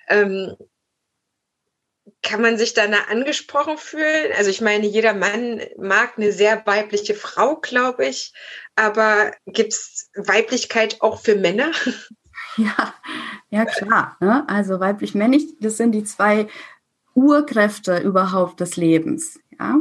[0.09, 0.55] Ähm,
[2.23, 4.33] kann man sich da angesprochen fühlen?
[4.37, 8.33] Also ich meine, jeder Mann mag eine sehr weibliche Frau, glaube ich.
[8.77, 11.73] Aber gibt es Weiblichkeit auch für Männer?
[12.59, 12.93] Ja,
[13.49, 14.19] ja klar.
[14.21, 14.47] Ne?
[14.47, 16.49] Also weiblich-männlich, das sind die zwei
[17.15, 19.41] Urkräfte überhaupt des Lebens.
[19.59, 19.79] Ja?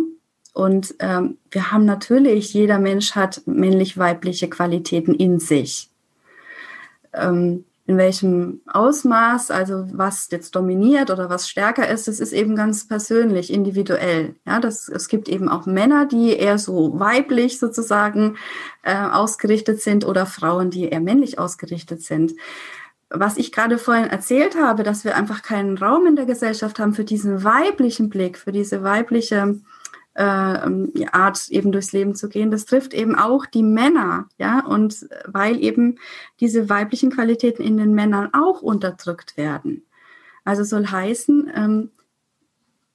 [0.54, 5.90] Und ähm, wir haben natürlich, jeder Mensch hat männlich-weibliche Qualitäten in sich.
[7.14, 12.56] Ähm, in welchem Ausmaß, also was jetzt dominiert oder was stärker ist, das ist eben
[12.56, 14.36] ganz persönlich, individuell.
[14.48, 18.38] Ja, das, es gibt eben auch Männer, die eher so weiblich sozusagen
[18.84, 22.34] äh, ausgerichtet sind oder Frauen, die eher männlich ausgerichtet sind
[23.14, 26.94] was ich gerade vorhin erzählt habe, dass wir einfach keinen Raum in der Gesellschaft haben
[26.94, 29.60] für diesen weiblichen Blick, für diese weibliche
[30.14, 30.22] äh,
[31.12, 35.64] Art eben durchs Leben zu gehen, das trifft eben auch die Männer, ja, und weil
[35.64, 36.00] eben
[36.40, 39.84] diese weiblichen Qualitäten in den Männern auch unterdrückt werden.
[40.44, 41.92] Also soll heißen, ähm,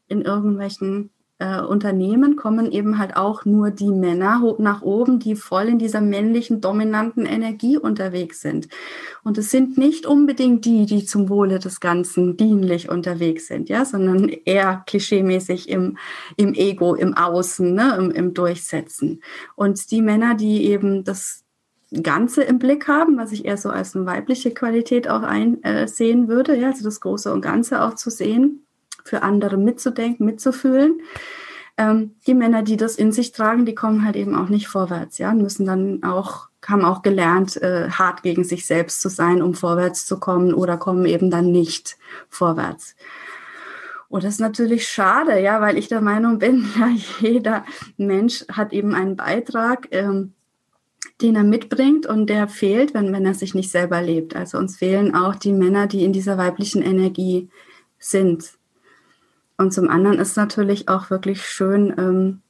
[0.08, 5.68] in irgendwelchen äh, Unternehmen kommen eben halt auch nur die Männer nach oben, die voll
[5.68, 8.68] in dieser männlichen dominanten Energie unterwegs sind.
[9.22, 13.84] Und es sind nicht unbedingt die, die zum Wohle des Ganzen dienlich unterwegs sind, ja,
[13.84, 15.98] sondern eher klischeemäßig im,
[16.36, 19.22] im Ego, im Außen, ne, im, im Durchsetzen.
[19.56, 21.44] Und die Männer, die eben das
[22.02, 26.28] Ganze im Blick haben, was ich eher so als eine weibliche Qualität auch einsehen äh,
[26.28, 28.65] würde, ja, also das Große und Ganze auch zu sehen,
[29.06, 31.00] für andere mitzudenken, mitzufühlen.
[31.78, 35.18] Ähm, die Männer, die das in sich tragen, die kommen halt eben auch nicht vorwärts,
[35.18, 39.54] ja, müssen dann auch, haben auch gelernt, äh, hart gegen sich selbst zu sein, um
[39.54, 41.98] vorwärts zu kommen oder kommen eben dann nicht
[42.30, 42.96] vorwärts.
[44.08, 46.88] Und das ist natürlich schade, ja, weil ich der Meinung bin, ja,
[47.20, 47.64] jeder
[47.98, 50.32] Mensch hat eben einen Beitrag, ähm,
[51.20, 54.36] den er mitbringt und der fehlt, wenn, wenn er sich nicht selber lebt.
[54.36, 57.48] Also uns fehlen auch die Männer, die in dieser weiblichen Energie
[57.98, 58.55] sind.
[59.58, 62.42] Und zum anderen ist natürlich auch wirklich schön, ähm,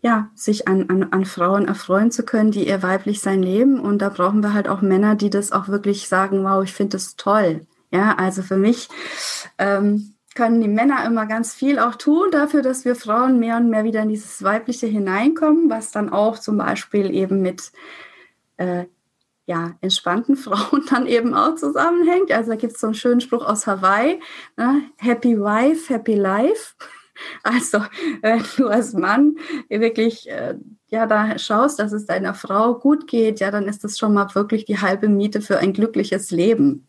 [0.00, 3.80] ja, sich an, an, an Frauen erfreuen zu können, die ihr weiblich sein leben.
[3.80, 6.96] Und da brauchen wir halt auch Männer, die das auch wirklich sagen, wow, ich finde
[6.96, 7.66] das toll.
[7.90, 8.88] Ja, also für mich
[9.58, 13.70] ähm, können die Männer immer ganz viel auch tun dafür, dass wir Frauen mehr und
[13.70, 17.72] mehr wieder in dieses Weibliche hineinkommen, was dann auch zum Beispiel eben mit
[18.56, 18.84] äh,
[19.46, 22.32] ja, entspannten Frauen dann eben auch zusammenhängt.
[22.32, 24.20] Also da gibt es so einen schönen Spruch aus Hawaii,
[24.56, 24.82] ne?
[24.96, 26.74] Happy Wife, Happy Life.
[27.44, 27.78] Also
[28.22, 29.36] wenn du als Mann
[29.68, 30.56] wirklich äh,
[30.88, 34.34] ja da schaust, dass es deiner Frau gut geht, ja, dann ist das schon mal
[34.34, 36.88] wirklich die halbe Miete für ein glückliches Leben.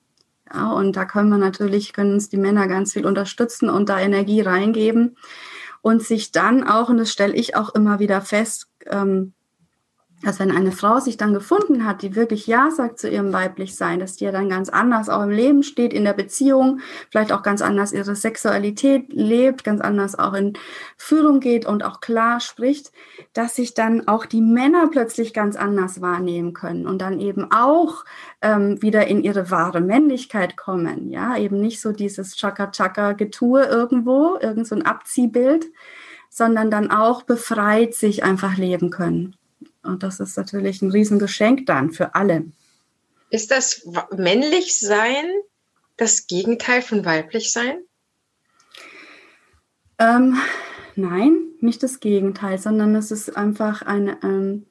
[0.52, 4.00] Ja, und da können wir natürlich, können uns die Männer ganz viel unterstützen und da
[4.00, 5.15] Energie reingeben
[5.84, 9.34] und sich dann auch, und das stelle ich auch immer wieder fest, ähm,
[10.25, 13.99] dass wenn eine Frau sich dann gefunden hat, die wirklich Ja sagt zu ihrem Weiblichsein,
[13.99, 16.79] dass die ja dann ganz anders auch im Leben steht, in der Beziehung,
[17.11, 20.53] vielleicht auch ganz anders ihre Sexualität lebt, ganz anders auch in
[20.97, 22.91] Führung geht und auch klar spricht,
[23.33, 28.03] dass sich dann auch die Männer plötzlich ganz anders wahrnehmen können und dann eben auch
[28.41, 31.11] ähm, wieder in ihre wahre Männlichkeit kommen.
[31.11, 35.67] Ja, eben nicht so dieses Chaka-Chaka-Getue irgendwo, irgend so ein Abziehbild,
[36.31, 39.35] sondern dann auch befreit sich einfach leben können.
[39.86, 42.45] Und das ist natürlich ein Riesengeschenk dann für alle.
[43.30, 45.26] Ist das männlich sein
[45.98, 47.78] das Gegenteil von weiblich sein?
[49.98, 50.38] Ähm,
[50.95, 54.65] nein, nicht das Gegenteil, sondern es ist einfach eine, ähm,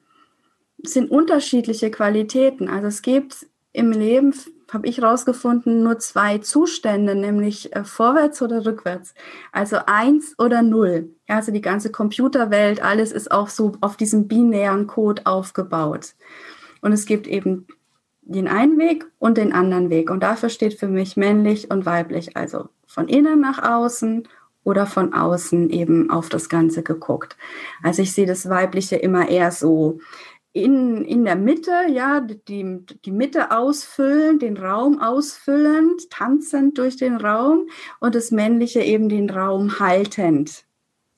[0.77, 2.69] sind unterschiedliche Qualitäten.
[2.69, 4.33] Also es gibt im Leben
[4.71, 9.13] habe ich herausgefunden, nur zwei Zustände, nämlich äh, vorwärts oder rückwärts.
[9.51, 11.09] Also eins oder null.
[11.27, 16.15] Ja, also die ganze Computerwelt, alles ist auch so auf diesem binären Code aufgebaut.
[16.81, 17.67] Und es gibt eben
[18.21, 20.09] den einen Weg und den anderen Weg.
[20.09, 24.27] Und dafür steht für mich männlich und weiblich, also von innen nach außen
[24.63, 27.37] oder von außen eben auf das Ganze geguckt.
[27.83, 29.99] Also ich sehe das Weibliche immer eher so
[30.55, 37.17] in, in der Mitte, ja, die, die Mitte ausfüllen, den Raum ausfüllend, tanzend durch den
[37.17, 37.67] Raum
[37.99, 40.63] und das Männliche eben den Raum haltend.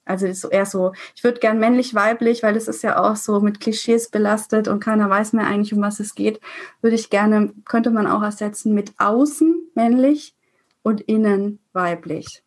[0.05, 3.59] Also ist eher so, ich würde gern männlich-weiblich, weil das ist ja auch so mit
[3.59, 6.39] Klischees belastet und keiner weiß mehr eigentlich, um was es geht,
[6.81, 10.33] würde ich gerne, könnte man auch ersetzen mit außen männlich
[10.81, 12.41] und innen weiblich.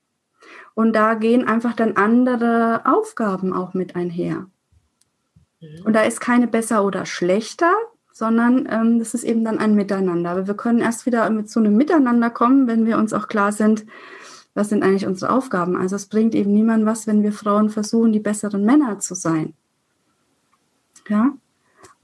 [0.75, 4.49] Und da gehen einfach dann andere Aufgaben auch mit einher.
[5.61, 5.85] Mhm.
[5.85, 7.73] Und da ist keine besser oder schlechter,
[8.13, 10.31] sondern ähm, das ist eben dann ein Miteinander.
[10.31, 13.53] Aber wir können erst wieder mit so einem Miteinander kommen, wenn wir uns auch klar
[13.53, 13.87] sind,
[14.55, 15.77] was sind eigentlich unsere Aufgaben.
[15.77, 19.55] Also es bringt eben niemand was, wenn wir Frauen versuchen, die besseren Männer zu sein.
[21.09, 21.33] Ja.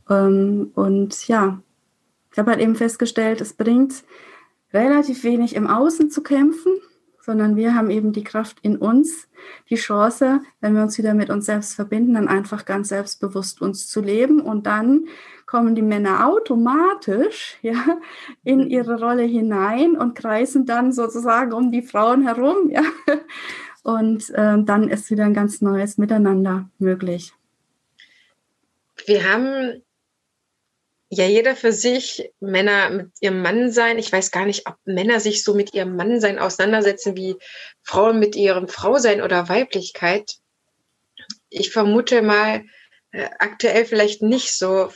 [0.09, 1.61] Ähm, und ja,
[2.33, 4.05] ich habe halt eben festgestellt, es bringt
[4.73, 6.73] relativ wenig im Außen zu kämpfen,
[7.27, 9.29] sondern wir haben eben die Kraft in uns,
[9.69, 13.89] die Chance, wenn wir uns wieder mit uns selbst verbinden, dann einfach ganz selbstbewusst uns
[13.89, 15.09] zu leben und dann
[15.45, 17.99] kommen die Männer automatisch ja,
[18.45, 18.69] in mhm.
[18.69, 22.71] ihre Rolle hinein und kreisen dann sozusagen um die Frauen herum.
[22.71, 22.83] Ja.
[23.83, 27.33] Und äh, dann ist wieder ein ganz neues Miteinander möglich.
[29.05, 29.83] Wir haben
[31.17, 33.99] ja, jeder für sich, Männer mit ihrem Mann sein.
[33.99, 37.37] Ich weiß gar nicht, ob Männer sich so mit ihrem Mann sein auseinandersetzen wie
[37.83, 40.35] Frauen mit ihrem Frau sein oder Weiblichkeit.
[41.49, 42.65] Ich vermute mal,
[43.13, 44.93] äh, aktuell vielleicht nicht so.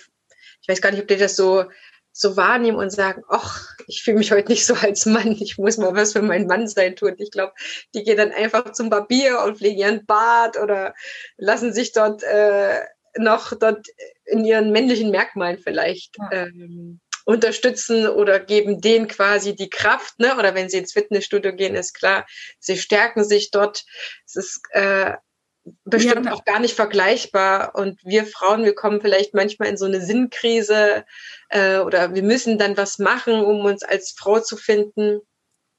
[0.60, 1.64] Ich weiß gar nicht, ob die das so,
[2.12, 5.78] so wahrnehmen und sagen, ach, ich fühle mich heute nicht so als Mann, ich muss
[5.78, 7.14] mal was für meinen Mann sein tun.
[7.16, 7.54] Ich glaube,
[7.94, 10.94] die gehen dann einfach zum Barbier und pflegen ihren Bart oder
[11.38, 12.80] lassen sich dort äh,
[13.16, 13.86] noch dort
[14.24, 16.30] in ihren männlichen Merkmalen vielleicht ja.
[16.32, 20.36] ähm, unterstützen oder geben denen quasi die Kraft, ne?
[20.36, 22.26] Oder wenn sie ins Fitnessstudio gehen, ist klar,
[22.58, 23.84] sie stärken sich dort.
[24.26, 25.14] Es ist äh,
[25.84, 26.32] bestimmt ja.
[26.32, 27.74] auch gar nicht vergleichbar.
[27.74, 31.04] Und wir Frauen, wir kommen vielleicht manchmal in so eine Sinnkrise
[31.50, 35.20] äh, oder wir müssen dann was machen, um uns als Frau zu finden.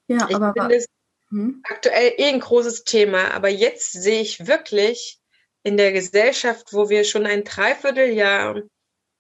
[0.07, 0.85] Ja, ich aber finde es
[1.29, 1.63] hm?
[1.69, 3.31] aktuell eh ein großes Thema.
[3.31, 5.20] Aber jetzt sehe ich wirklich,
[5.63, 8.61] in der Gesellschaft, wo wir schon ein Dreivierteljahr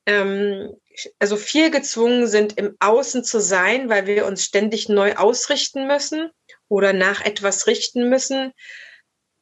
[0.05, 0.75] ähm,
[1.19, 6.31] also viel gezwungen sind, im Außen zu sein, weil wir uns ständig neu ausrichten müssen
[6.67, 8.51] oder nach etwas richten müssen,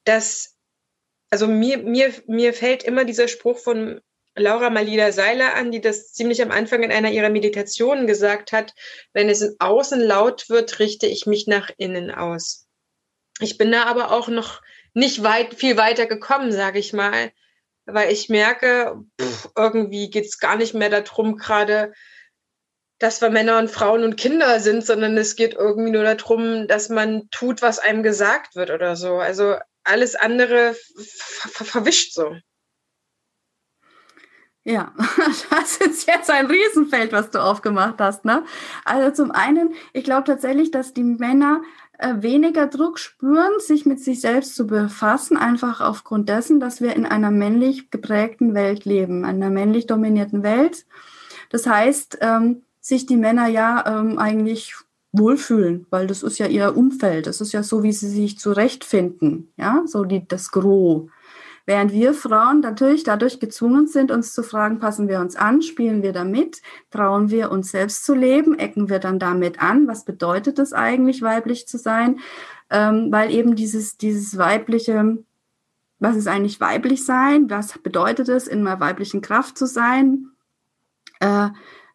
[0.04, 0.56] dass
[1.30, 4.02] also mir, mir, mir fällt immer dieser Spruch von
[4.36, 8.74] Laura Malida Seiler an, die das ziemlich am Anfang in einer ihrer Meditationen gesagt hat,
[9.14, 12.68] wenn es im Außen laut wird, richte ich mich nach innen aus.
[13.42, 14.62] Ich bin da aber auch noch
[15.00, 17.32] nicht weit, viel weiter gekommen, sage ich mal,
[17.86, 21.94] weil ich merke, pff, irgendwie geht's gar nicht mehr darum, gerade,
[23.00, 26.90] dass wir Männer und Frauen und Kinder sind, sondern es geht irgendwie nur darum, dass
[26.90, 29.18] man tut, was einem gesagt wird oder so.
[29.18, 32.36] Also alles andere ver verwischt so.
[34.66, 34.94] Ja,
[35.50, 38.26] das ist jetzt ein Riesenfeld, was du aufgemacht hast.
[38.26, 38.46] Ne?
[38.86, 41.64] Also zum einen, ich glaube tatsächlich, dass die Männer
[42.00, 47.06] weniger Druck spüren, sich mit sich selbst zu befassen, einfach aufgrund dessen, dass wir in
[47.06, 50.86] einer männlich geprägten Welt leben, einer männlich dominierten Welt.
[51.50, 54.76] Das heißt, ähm, sich die Männer ja ähm, eigentlich
[55.12, 59.52] wohlfühlen, weil das ist ja ihr Umfeld, das ist ja so, wie sie sich zurechtfinden,
[59.58, 61.10] ja, so die, das Gros.
[61.70, 66.02] Während wir Frauen natürlich dadurch gezwungen sind, uns zu fragen, passen wir uns an, spielen
[66.02, 70.58] wir damit, trauen wir uns selbst zu leben, ecken wir dann damit an, was bedeutet
[70.58, 72.22] es eigentlich, weiblich zu sein,
[72.72, 75.20] ähm, weil eben dieses, dieses weibliche,
[76.00, 80.32] was ist eigentlich weiblich sein, was bedeutet es, in einer weiblichen Kraft zu sein,
[81.20, 81.50] äh,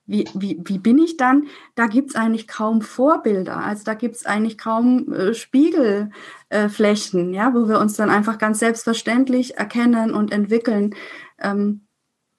[0.07, 1.47] wie, wie, wie bin ich dann?
[1.75, 3.57] Da gibt es eigentlich kaum Vorbilder.
[3.57, 8.39] Also da gibt es eigentlich kaum äh, Spiegelflächen, äh, ja, wo wir uns dann einfach
[8.39, 10.95] ganz selbstverständlich erkennen und entwickeln.
[11.41, 11.84] Ähm,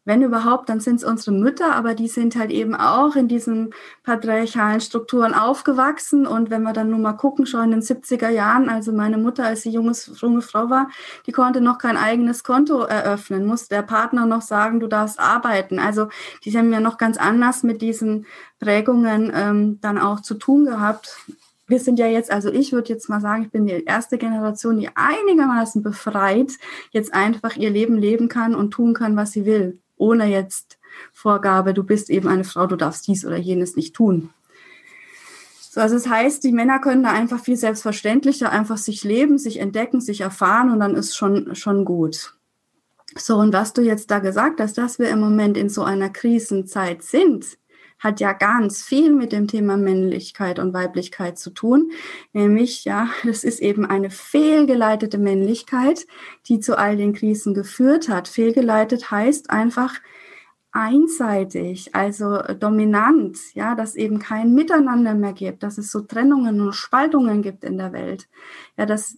[0.05, 3.73] wenn überhaupt, dann sind es unsere Mütter, aber die sind halt eben auch in diesen
[4.03, 6.27] patriarchalen Strukturen aufgewachsen.
[6.27, 9.45] Und wenn wir dann nur mal gucken, schon in den 70er Jahren, also meine Mutter,
[9.45, 10.89] als sie junges, junge Frau war,
[11.25, 15.79] die konnte noch kein eigenes Konto eröffnen, muss der Partner noch sagen, du darfst arbeiten.
[15.79, 16.07] Also
[16.43, 18.27] die haben ja noch ganz anders mit diesen
[18.59, 21.17] Prägungen ähm, dann auch zu tun gehabt
[21.67, 24.77] wir sind ja jetzt, also ich würde jetzt mal sagen, ich bin die erste Generation,
[24.77, 26.51] die einigermaßen befreit
[26.91, 30.77] jetzt einfach ihr Leben leben kann und tun kann, was sie will ohne jetzt
[31.11, 34.29] Vorgabe, du bist eben eine Frau, du darfst dies oder jenes nicht tun.
[35.75, 39.59] So, also das heißt, die Männer können da einfach viel selbstverständlicher einfach sich leben, sich
[39.59, 42.33] entdecken, sich erfahren und dann ist schon, schon gut.
[43.17, 46.09] So, und was du jetzt da gesagt hast, dass wir im Moment in so einer
[46.09, 47.57] Krisenzeit sind,
[47.99, 51.91] hat ja ganz viel mit dem Thema Männlichkeit und Weiblichkeit zu tun.
[52.33, 56.05] Nämlich, ja, das ist eben eine fehlgeleitete Männlichkeit,
[56.47, 58.27] die zu all den Krisen geführt hat.
[58.27, 59.93] Fehlgeleitet heißt einfach,
[60.75, 66.73] einseitig, also dominant, ja, dass eben kein Miteinander mehr gibt, dass es so Trennungen und
[66.73, 68.27] Spaltungen gibt in der Welt.
[68.77, 69.17] Ja, das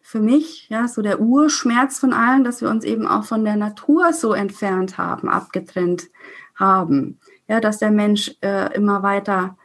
[0.00, 3.54] für mich, ja, so der Urschmerz von allen, dass wir uns eben auch von der
[3.54, 6.10] Natur so entfernt haben, abgetrennt
[6.56, 7.20] haben
[7.52, 9.58] ja, dass der Mensch äh, immer weiter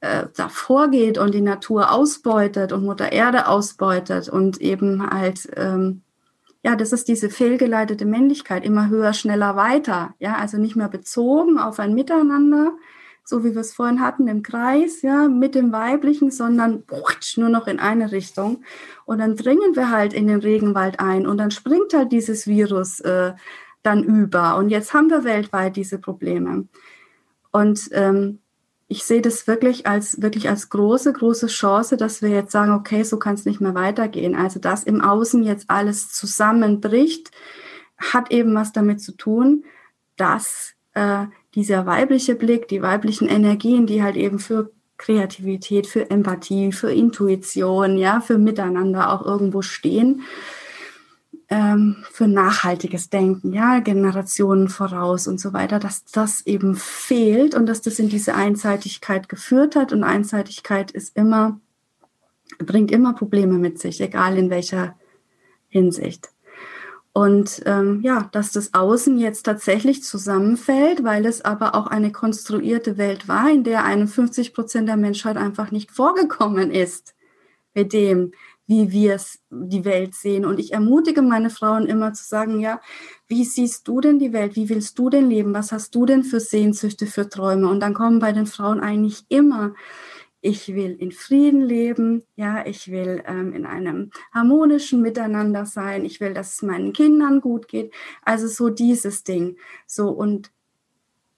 [0.00, 6.02] äh, davor geht und die Natur ausbeutet und Mutter Erde ausbeutet und eben halt, ähm,
[6.62, 11.58] ja, das ist diese fehlgeleitete Männlichkeit, immer höher, schneller, weiter, ja, also nicht mehr bezogen
[11.58, 12.74] auf ein Miteinander,
[13.24, 16.84] so wie wir es vorhin hatten im Kreis, ja, mit dem Weiblichen, sondern
[17.36, 18.62] nur noch in eine Richtung.
[19.04, 23.00] Und dann dringen wir halt in den Regenwald ein und dann springt halt dieses Virus
[23.00, 23.32] äh,
[23.82, 24.56] dann über.
[24.58, 26.68] Und jetzt haben wir weltweit diese Probleme.
[27.56, 28.40] Und ähm,
[28.86, 33.02] ich sehe das wirklich als wirklich als große, große Chance, dass wir jetzt sagen, okay,
[33.02, 34.36] so kann es nicht mehr weitergehen.
[34.36, 37.30] Also dass im Außen jetzt alles zusammenbricht,
[37.96, 39.64] hat eben was damit zu tun,
[40.16, 46.72] dass äh, dieser weibliche Blick, die weiblichen Energien, die halt eben für Kreativität, für Empathie,
[46.72, 50.24] für Intuition, ja, für Miteinander auch irgendwo stehen,
[51.48, 57.66] ähm, für nachhaltiges Denken, ja, Generationen voraus und so weiter, dass das eben fehlt und
[57.66, 59.92] dass das in diese Einseitigkeit geführt hat.
[59.92, 61.60] Und Einseitigkeit ist immer,
[62.58, 64.96] bringt immer Probleme mit sich, egal in welcher
[65.68, 66.30] Hinsicht.
[67.12, 72.98] Und ähm, ja, dass das Außen jetzt tatsächlich zusammenfällt, weil es aber auch eine konstruierte
[72.98, 77.14] Welt war, in der 51 Prozent der Menschheit einfach nicht vorgekommen ist
[77.72, 78.32] mit dem,
[78.66, 80.44] wie wir die Welt sehen.
[80.44, 82.80] Und ich ermutige meine Frauen immer zu sagen, ja,
[83.28, 84.56] wie siehst du denn die Welt?
[84.56, 85.54] Wie willst du denn leben?
[85.54, 87.68] Was hast du denn für Sehnsüchte, für Träume?
[87.68, 89.74] Und dann kommen bei den Frauen eigentlich immer,
[90.40, 96.20] ich will in Frieden leben, ja, ich will ähm, in einem harmonischen Miteinander sein, ich
[96.20, 97.92] will, dass es meinen Kindern gut geht.
[98.22, 99.56] Also so dieses Ding.
[99.86, 100.52] So und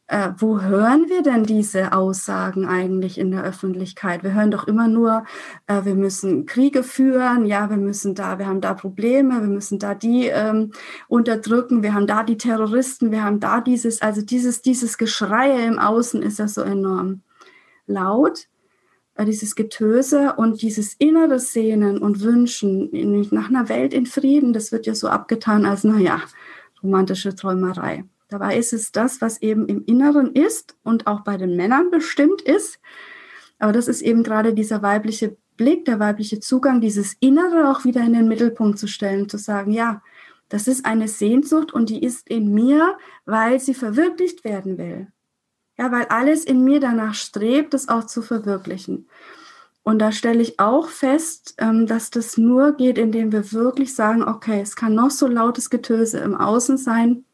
[0.08, 4.22] äh, wo hören wir denn diese Aussagen eigentlich in der Öffentlichkeit?
[4.22, 5.24] Wir hören doch immer nur,
[5.66, 9.78] äh, wir müssen Kriege führen, ja, wir müssen da, wir haben da Probleme, wir müssen
[9.78, 10.72] da die ähm,
[11.08, 15.78] unterdrücken, wir haben da die Terroristen, wir haben da dieses, also dieses, dieses Geschrei im
[15.78, 17.20] Außen ist ja so enorm
[17.86, 18.48] laut,
[19.14, 22.88] äh, dieses Getöse und dieses innere Sehnen und Wünschen
[23.30, 26.22] nach einer Welt in Frieden, das wird ja so abgetan als, naja,
[26.82, 28.04] romantische Träumerei.
[28.28, 32.42] Dabei ist es das, was eben im Inneren ist und auch bei den Männern bestimmt
[32.42, 32.78] ist.
[33.58, 38.02] Aber das ist eben gerade dieser weibliche Blick, der weibliche Zugang, dieses Innere auch wieder
[38.02, 40.02] in den Mittelpunkt zu stellen, zu sagen, ja,
[40.48, 45.08] das ist eine Sehnsucht und die ist in mir, weil sie verwirklicht werden will.
[45.76, 49.08] Ja, weil alles in mir danach strebt, das auch zu verwirklichen.
[49.82, 54.22] Und da stelle ich auch fest, ähm, dass das nur geht, indem wir wirklich sagen,
[54.22, 57.24] okay, es kann noch so lautes Getöse im Außen sein,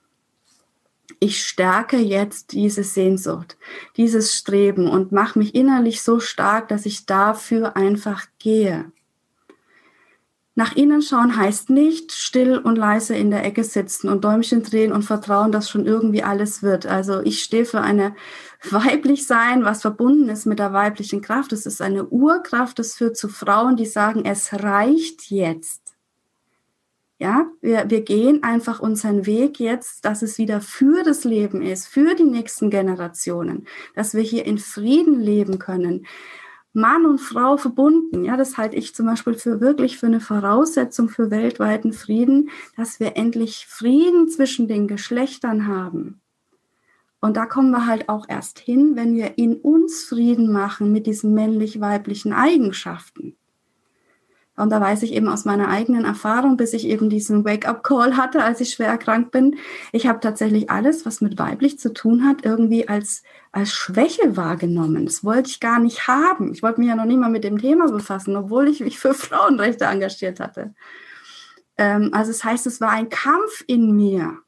[1.20, 3.56] ich stärke jetzt diese Sehnsucht,
[3.96, 8.92] dieses Streben und mache mich innerlich so stark, dass ich dafür einfach gehe.
[10.56, 14.92] Nach innen schauen heißt nicht still und leise in der Ecke sitzen und Däumchen drehen
[14.92, 16.86] und vertrauen, dass schon irgendwie alles wird.
[16.86, 18.14] Also ich stehe für eine
[18.70, 21.52] weiblich sein, was verbunden ist mit der weiblichen Kraft.
[21.52, 25.83] Es ist eine Urkraft, das führt zu Frauen, die sagen, es reicht jetzt.
[27.24, 31.86] Ja, wir, wir gehen einfach unseren Weg jetzt, dass es wieder für das Leben ist,
[31.86, 36.04] für die nächsten Generationen, dass wir hier in Frieden leben können.
[36.74, 41.08] Mann und Frau verbunden, ja, das halte ich zum Beispiel für wirklich für eine Voraussetzung
[41.08, 46.20] für weltweiten Frieden, dass wir endlich Frieden zwischen den Geschlechtern haben.
[47.22, 51.06] Und da kommen wir halt auch erst hin, wenn wir in uns Frieden machen mit
[51.06, 53.34] diesen männlich-weiblichen Eigenschaften.
[54.56, 58.44] Und da weiß ich eben aus meiner eigenen Erfahrung, bis ich eben diesen Wake-up-Call hatte,
[58.44, 59.56] als ich schwer erkrankt bin.
[59.90, 65.06] Ich habe tatsächlich alles, was mit weiblich zu tun hat, irgendwie als, als Schwäche wahrgenommen.
[65.06, 66.52] Das wollte ich gar nicht haben.
[66.52, 69.12] Ich wollte mich ja noch nie mal mit dem Thema befassen, obwohl ich mich für
[69.14, 70.72] Frauenrechte engagiert hatte.
[71.76, 74.38] Ähm, also das heißt, es war ein Kampf in mir.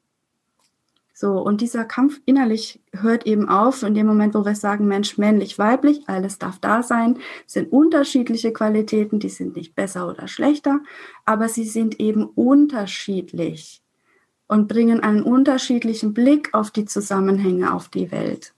[1.19, 5.17] So, und dieser Kampf innerlich hört eben auf in dem Moment, wo wir sagen, Mensch,
[5.17, 10.79] männlich, weiblich, alles darf da sein, sind unterschiedliche Qualitäten, die sind nicht besser oder schlechter,
[11.25, 13.81] aber sie sind eben unterschiedlich
[14.47, 18.53] und bringen einen unterschiedlichen Blick auf die Zusammenhänge auf die Welt.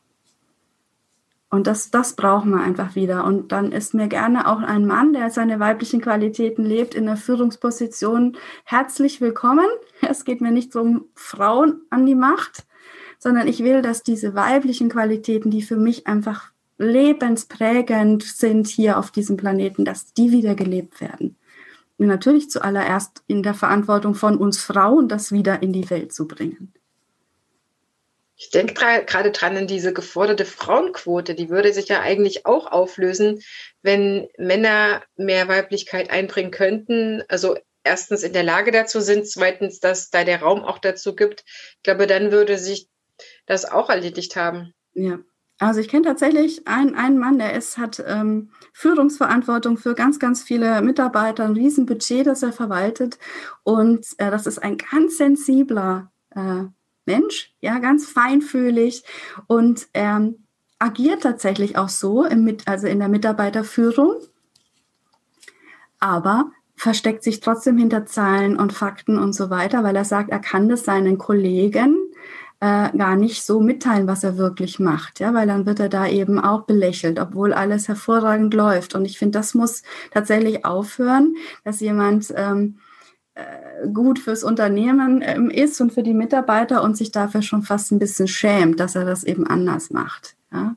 [1.50, 3.24] Und das, das brauchen wir einfach wieder.
[3.24, 7.18] Und dann ist mir gerne auch ein Mann, der seine weiblichen Qualitäten lebt, in der
[7.18, 9.68] Führungsposition herzlich willkommen.
[10.02, 12.66] Es geht mir nicht um Frauen an die Macht,
[13.18, 19.12] sondern ich will, dass diese weiblichen Qualitäten, die für mich einfach lebensprägend sind hier auf
[19.12, 21.36] diesem Planeten, dass die wieder gelebt werden.
[21.98, 26.28] Und natürlich zuallererst in der Verantwortung von uns Frauen, das wieder in die Welt zu
[26.28, 26.74] bringen.
[28.42, 31.36] Ich denke gerade dran an diese geforderte Frauenquote.
[31.36, 33.42] Die würde sich ja eigentlich auch auflösen,
[33.82, 37.22] wenn Männer mehr Weiblichkeit einbringen könnten.
[37.28, 41.44] Also erstens in der Lage dazu sind, zweitens, dass da der Raum auch dazu gibt.
[41.46, 42.88] Ich glaube, dann würde sich
[43.46, 44.74] das auch erledigt haben.
[44.94, 45.20] Ja.
[45.58, 50.44] Also ich kenne tatsächlich einen, einen Mann, der ist, hat ähm, Führungsverantwortung für ganz, ganz
[50.44, 53.20] viele Mitarbeiter, ein Riesenbudget, das er verwaltet.
[53.64, 56.64] Und äh, das ist ein ganz sensibler äh,
[57.10, 59.04] Mensch, ja, ganz feinfühlig
[59.48, 60.44] und ähm,
[60.78, 64.16] agiert tatsächlich auch so, im, also in der Mitarbeiterführung,
[66.00, 70.40] aber versteckt sich trotzdem hinter Zahlen und Fakten und so weiter, weil er sagt, er
[70.40, 71.98] kann das seinen Kollegen
[72.60, 76.08] äh, gar nicht so mitteilen, was er wirklich macht, ja, weil dann wird er da
[76.08, 78.96] eben auch belächelt, obwohl alles hervorragend läuft.
[78.96, 79.82] Und ich finde, das muss
[80.12, 82.89] tatsächlich aufhören, dass jemand ähm, äh,
[83.94, 88.00] gut fürs Unternehmen ähm, ist und für die Mitarbeiter und sich dafür schon fast ein
[88.00, 90.36] bisschen schämt, dass er das eben anders macht.
[90.52, 90.76] Ja?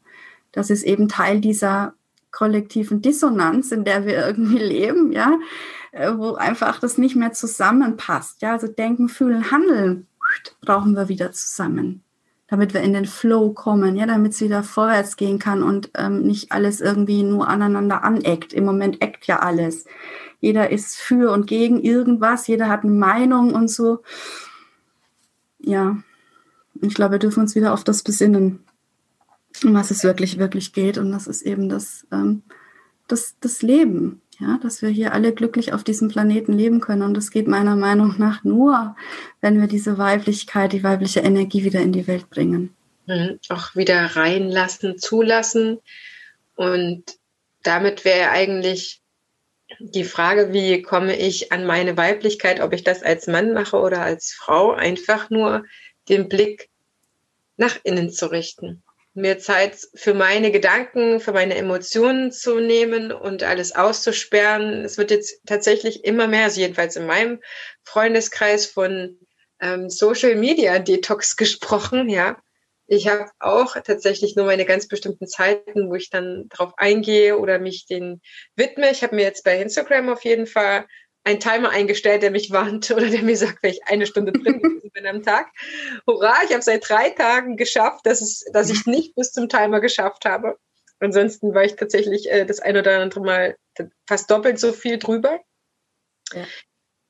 [0.53, 1.95] Das ist eben Teil dieser
[2.31, 5.39] kollektiven Dissonanz, in der wir irgendwie leben, ja,
[5.93, 8.43] äh, wo einfach das nicht mehr zusammenpasst.
[8.43, 10.07] Ja, also denken, fühlen, handeln
[10.63, 12.03] brauchen wir wieder zusammen,
[12.49, 16.23] damit wir in den Flow kommen, ja, damit es wieder vorwärts gehen kann und ähm,
[16.23, 18.53] nicht alles irgendwie nur aneinander aneckt.
[18.55, 19.85] Im Moment eckt ja alles.
[20.43, 24.03] Jeder ist für und gegen irgendwas, jeder hat eine Meinung und so.
[25.61, 26.03] Ja,
[26.82, 28.59] ich glaube, wir dürfen uns wieder auf das besinnen,
[29.62, 30.99] um was es wirklich, wirklich geht.
[30.99, 32.43] Und das ist eben das, ähm,
[33.07, 34.20] das, das Leben.
[34.40, 37.03] Ja, dass wir hier alle glücklich auf diesem Planeten leben können.
[37.03, 38.97] Und das geht meiner Meinung nach nur,
[39.40, 42.74] wenn wir diese Weiblichkeit, die weibliche Energie wieder in die Welt bringen.
[43.07, 43.38] Mhm.
[43.49, 45.78] Auch wieder reinlassen, zulassen.
[46.57, 47.05] Und
[47.62, 49.01] damit wäre eigentlich
[49.91, 54.03] die Frage, wie komme ich an meine Weiblichkeit, ob ich das als Mann mache oder
[54.03, 55.64] als Frau, einfach nur
[56.09, 56.70] den Blick
[57.57, 58.83] nach innen zu richten
[59.14, 64.85] mir Zeit für meine Gedanken, für meine Emotionen zu nehmen und alles auszusperren.
[64.85, 67.41] Es wird jetzt tatsächlich immer mehr, also jedenfalls in meinem
[67.85, 69.18] Freundeskreis von
[69.61, 72.39] ähm, Social Media Detox gesprochen, ja.
[72.95, 77.59] Ich habe auch tatsächlich nur meine ganz bestimmten Zeiten, wo ich dann drauf eingehe oder
[77.59, 78.20] mich den
[78.55, 78.90] widme.
[78.90, 80.84] Ich habe mir jetzt bei Instagram auf jeden Fall
[81.24, 84.82] einen Timer eingestellt, der mich warnt oder der mir sagt, wenn ich eine Stunde drin
[84.93, 85.51] bin am Tag.
[86.07, 89.80] Hurra, ich habe seit drei Tagen geschafft, dass, es, dass ich nicht bis zum Timer
[89.80, 90.59] geschafft habe.
[91.01, 93.57] Ansonsten war ich tatsächlich äh, das ein oder andere Mal
[94.07, 95.40] fast doppelt so viel drüber.
[96.34, 96.45] Ja.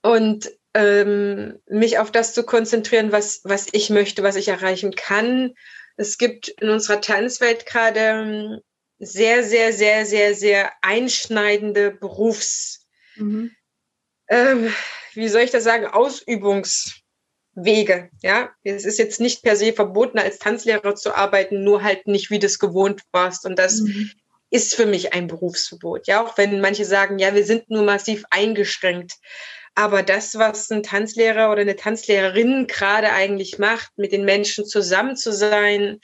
[0.03, 5.55] Und ähm, mich auf das zu konzentrieren, was, was ich möchte, was ich erreichen kann.
[5.97, 8.61] Es gibt in unserer Tanzwelt gerade ähm,
[8.99, 13.53] sehr, sehr, sehr, sehr, sehr einschneidende Berufs- mhm
[14.33, 14.75] ähm,
[15.13, 18.09] wie soll ich das sagen, Ausübungswege.
[18.23, 22.31] Ja, es ist jetzt nicht per se verboten, als Tanzlehrer zu arbeiten, nur halt nicht,
[22.31, 23.45] wie du es gewohnt warst.
[23.45, 24.11] Und das mhm.
[24.51, 26.07] ist für mich ein Berufsverbot.
[26.07, 29.17] Ja, auch wenn manche sagen, ja, wir sind nur massiv eingeschränkt.
[29.75, 35.17] Aber das, was ein Tanzlehrer oder eine Tanzlehrerin gerade eigentlich macht, mit den Menschen zusammen
[35.17, 36.01] zu sein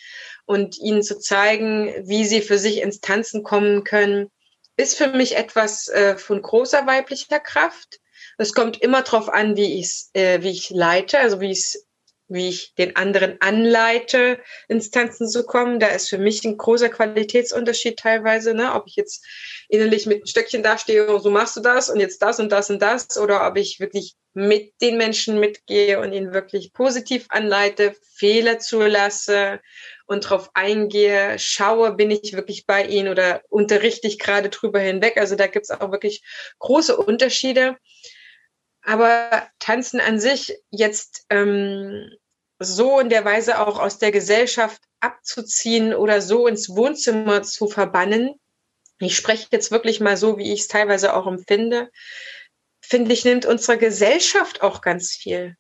[0.47, 4.31] und ihnen zu zeigen, wie sie für sich ins Tanzen kommen können,
[4.77, 8.01] ist für mich etwas äh, von großer weiblicher Kraft.
[8.39, 11.77] Es kommt immer darauf an, wie ich äh, wie ich leite, also wie ich
[12.29, 15.81] wie ich den anderen anleite, Instanzen zu kommen.
[15.81, 18.75] Da ist für mich ein großer Qualitätsunterschied teilweise, ne?
[18.75, 19.25] ob ich jetzt
[19.69, 22.71] innerlich mit einem Stöckchen dastehe und so machst du das und jetzt das und das
[22.71, 27.95] und das oder ob ich wirklich mit den Menschen mitgehe und ihn wirklich positiv anleite,
[28.15, 29.61] Fehler zulasse
[30.07, 35.17] und darauf eingehe, schaue, bin ich wirklich bei ihnen oder unterrichte ich gerade drüber hinweg.
[35.17, 36.23] Also da gibt es auch wirklich
[36.59, 37.77] große Unterschiede.
[38.89, 42.11] Aber Tanzen an sich jetzt ähm,
[42.59, 48.41] so in der Weise auch aus der Gesellschaft abzuziehen oder so ins Wohnzimmer zu verbannen,
[48.99, 51.91] ich spreche jetzt wirklich mal so, wie ich es teilweise auch empfinde,
[52.81, 55.55] finde ich, nimmt unsere Gesellschaft auch ganz viel.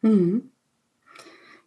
[0.00, 0.50] Mhm.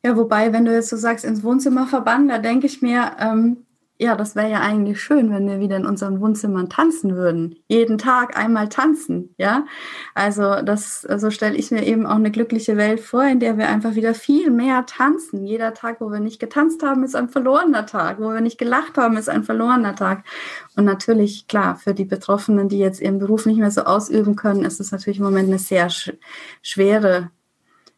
[0.03, 3.64] Ja, wobei, wenn du jetzt so sagst, ins Wohnzimmer verbannen, da denke ich mir, ähm,
[3.97, 7.55] ja, das wäre ja eigentlich schön, wenn wir wieder in unseren Wohnzimmern tanzen würden.
[7.69, 9.65] Jeden Tag einmal tanzen, ja.
[10.13, 13.57] Also das, so also stelle ich mir eben auch eine glückliche Welt vor, in der
[13.57, 15.45] wir einfach wieder viel mehr tanzen.
[15.45, 18.19] Jeder Tag, wo wir nicht getanzt haben, ist ein verlorener Tag.
[18.19, 20.25] Wo wir nicht gelacht haben, ist ein verlorener Tag.
[20.75, 24.65] Und natürlich, klar, für die Betroffenen, die jetzt ihren Beruf nicht mehr so ausüben können,
[24.65, 26.11] ist es natürlich im Moment eine sehr sch
[26.61, 27.31] schwere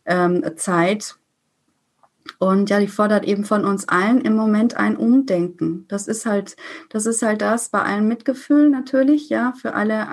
[0.06, 1.18] ähm, Zeit
[2.40, 5.86] und ja, die fordert eben von uns allen im Moment ein Umdenken.
[5.88, 6.56] Das ist halt,
[6.90, 10.08] das ist halt das bei allen Mitgefühl natürlich, ja, für alle.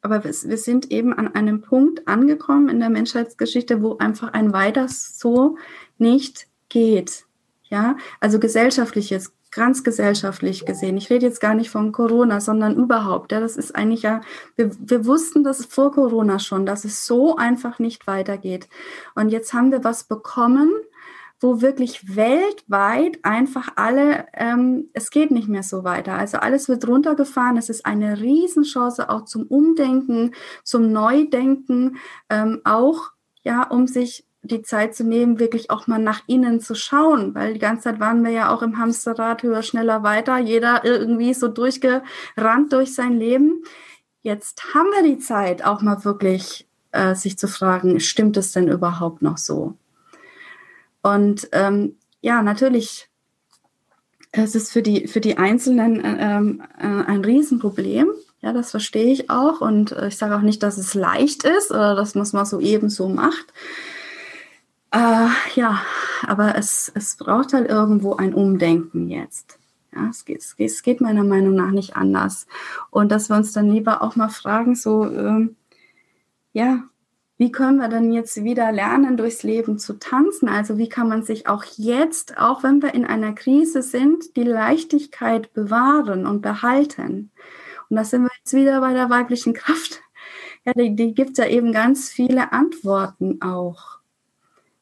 [0.00, 4.86] Aber wir, sind eben an einem Punkt angekommen in der Menschheitsgeschichte, wo einfach ein weiter
[4.88, 5.58] so
[5.98, 7.24] nicht geht.
[7.64, 10.96] Ja, also gesellschaftlich jetzt, ganz gesellschaftlich gesehen.
[10.96, 13.32] Ich rede jetzt gar nicht von Corona, sondern überhaupt.
[13.32, 14.20] Ja, das ist eigentlich ja,
[14.54, 18.68] wir, wir wussten das vor Corona schon, dass es so einfach nicht weitergeht.
[19.14, 20.70] Und jetzt haben wir was bekommen,
[21.40, 26.14] wo wirklich weltweit einfach alle, ähm, es geht nicht mehr so weiter.
[26.14, 27.56] Also alles wird runtergefahren.
[27.56, 30.34] Es ist eine Riesenchance auch zum Umdenken,
[30.64, 31.96] zum Neudenken,
[32.30, 33.10] ähm, auch
[33.42, 37.54] ja, um sich die Zeit zu nehmen, wirklich auch mal nach innen zu schauen, weil
[37.54, 41.48] die ganze Zeit waren wir ja auch im Hamsterrad höher, schneller, weiter, jeder irgendwie so
[41.48, 43.62] durchgerannt durch sein Leben.
[44.22, 48.68] Jetzt haben wir die Zeit, auch mal wirklich äh, sich zu fragen, stimmt es denn
[48.68, 49.74] überhaupt noch so?
[51.06, 53.08] Und ähm, ja, natürlich
[54.32, 58.08] es ist für die, für die Einzelnen äh, äh, ein Riesenproblem.
[58.42, 59.60] Ja, das verstehe ich auch.
[59.60, 62.44] Und äh, ich sage auch nicht, dass es leicht ist oder dass man es mal
[62.44, 63.46] so eben so macht.
[64.90, 65.80] Äh, ja,
[66.26, 69.58] aber es, es braucht halt irgendwo ein Umdenken jetzt.
[69.94, 72.46] Ja, es geht, es geht meiner Meinung nach nicht anders.
[72.90, 75.56] Und dass wir uns dann lieber auch mal fragen, so, ähm,
[76.52, 76.82] ja,
[77.38, 80.48] wie können wir denn jetzt wieder lernen, durchs Leben zu tanzen?
[80.48, 84.42] Also wie kann man sich auch jetzt, auch wenn wir in einer Krise sind, die
[84.42, 87.30] Leichtigkeit bewahren und behalten?
[87.90, 90.00] Und da sind wir jetzt wieder bei der weiblichen Kraft.
[90.64, 93.98] Ja, die, die gibt ja eben ganz viele Antworten auch.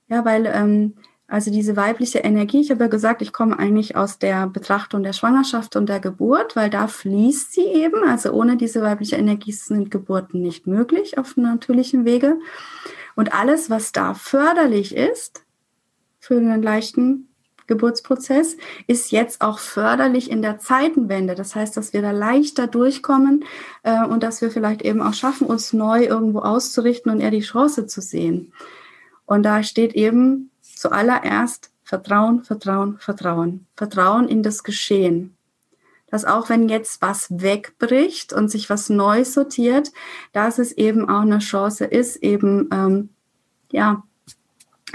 [0.08, 0.94] Ja, weil ähm,
[1.26, 5.14] also diese weibliche Energie, ich habe ja gesagt, ich komme eigentlich aus der Betrachtung der
[5.14, 8.04] Schwangerschaft und der Geburt, weil da fließt sie eben.
[8.04, 12.38] Also ohne diese weibliche Energie sind Geburten nicht möglich auf natürlichem Wege.
[13.16, 15.44] Und alles, was da förderlich ist
[16.20, 17.28] für einen leichten
[17.66, 21.34] Geburtsprozess, ist jetzt auch förderlich in der Zeitenwende.
[21.34, 23.46] Das heißt, dass wir da leichter durchkommen
[23.82, 27.40] äh, und dass wir vielleicht eben auch schaffen, uns neu irgendwo auszurichten und eher die
[27.40, 28.52] Chance zu sehen.
[29.24, 33.66] Und da steht eben zuallererst Vertrauen, Vertrauen, Vertrauen.
[33.76, 35.36] Vertrauen in das Geschehen.
[36.10, 39.92] Dass auch wenn jetzt was wegbricht und sich was neu sortiert,
[40.32, 43.10] dass es eben auch eine Chance ist, eben ähm,
[43.70, 44.02] ja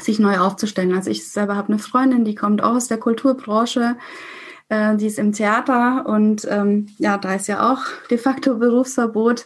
[0.01, 0.93] sich neu aufzustellen.
[0.93, 3.97] Also ich selber habe eine Freundin, die kommt auch aus der Kulturbranche,
[4.69, 9.45] äh, die ist im Theater und ähm, ja, da ist ja auch de facto Berufsverbot.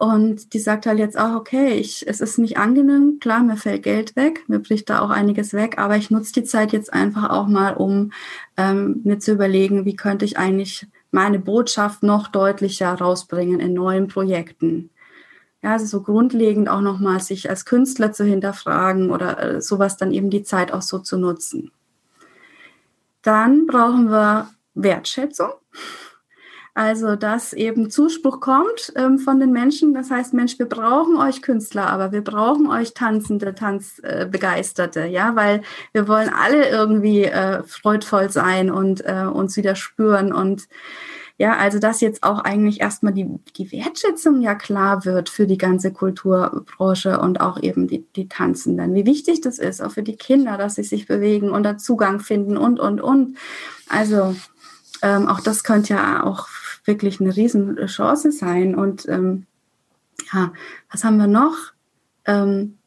[0.00, 3.82] Und die sagt halt jetzt auch, okay, ich, es ist nicht angenehm, klar, mir fällt
[3.82, 7.28] Geld weg, mir bricht da auch einiges weg, aber ich nutze die Zeit jetzt einfach
[7.28, 8.10] auch mal, um
[8.56, 14.08] ähm, mir zu überlegen, wie könnte ich eigentlich meine Botschaft noch deutlicher rausbringen in neuen
[14.08, 14.88] Projekten.
[15.60, 20.12] Ja, also so grundlegend auch nochmal sich als Künstler zu hinterfragen oder äh, sowas dann
[20.12, 21.72] eben die Zeit auch so zu nutzen.
[23.20, 25.50] Dann brauchen wir Wertschätzung.
[26.74, 29.92] Also, dass eben Zuspruch kommt ähm, von den Menschen.
[29.92, 35.34] Das heißt, Mensch, wir brauchen euch Künstler, aber wir brauchen euch Tanzende, Tanzbegeisterte, äh, ja,
[35.34, 35.62] weil
[35.92, 40.68] wir wollen alle irgendwie äh, freudvoll sein und äh, uns wieder spüren und
[41.40, 45.56] ja, also dass jetzt auch eigentlich erstmal die, die Wertschätzung ja klar wird für die
[45.56, 48.92] ganze Kulturbranche und auch eben die, die Tanzenden.
[48.92, 52.20] Wie wichtig das ist, auch für die Kinder, dass sie sich bewegen und da Zugang
[52.20, 53.38] finden und, und, und.
[53.88, 54.36] Also
[55.02, 56.48] ähm, auch das könnte ja auch
[56.84, 58.74] wirklich eine Riesenchance sein.
[58.74, 59.46] Und ähm,
[60.32, 60.52] ja,
[60.90, 61.56] was haben wir noch?
[62.24, 62.78] Ähm,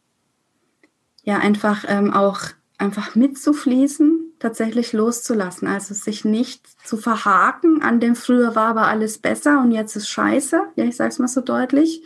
[1.24, 2.42] ja, einfach ähm, auch
[2.78, 5.68] einfach mitzufließen, tatsächlich loszulassen.
[5.68, 10.10] Also sich nicht zu verhaken an dem früher war aber alles besser und jetzt ist
[10.10, 12.04] scheiße, ja, ich sage es mal so deutlich,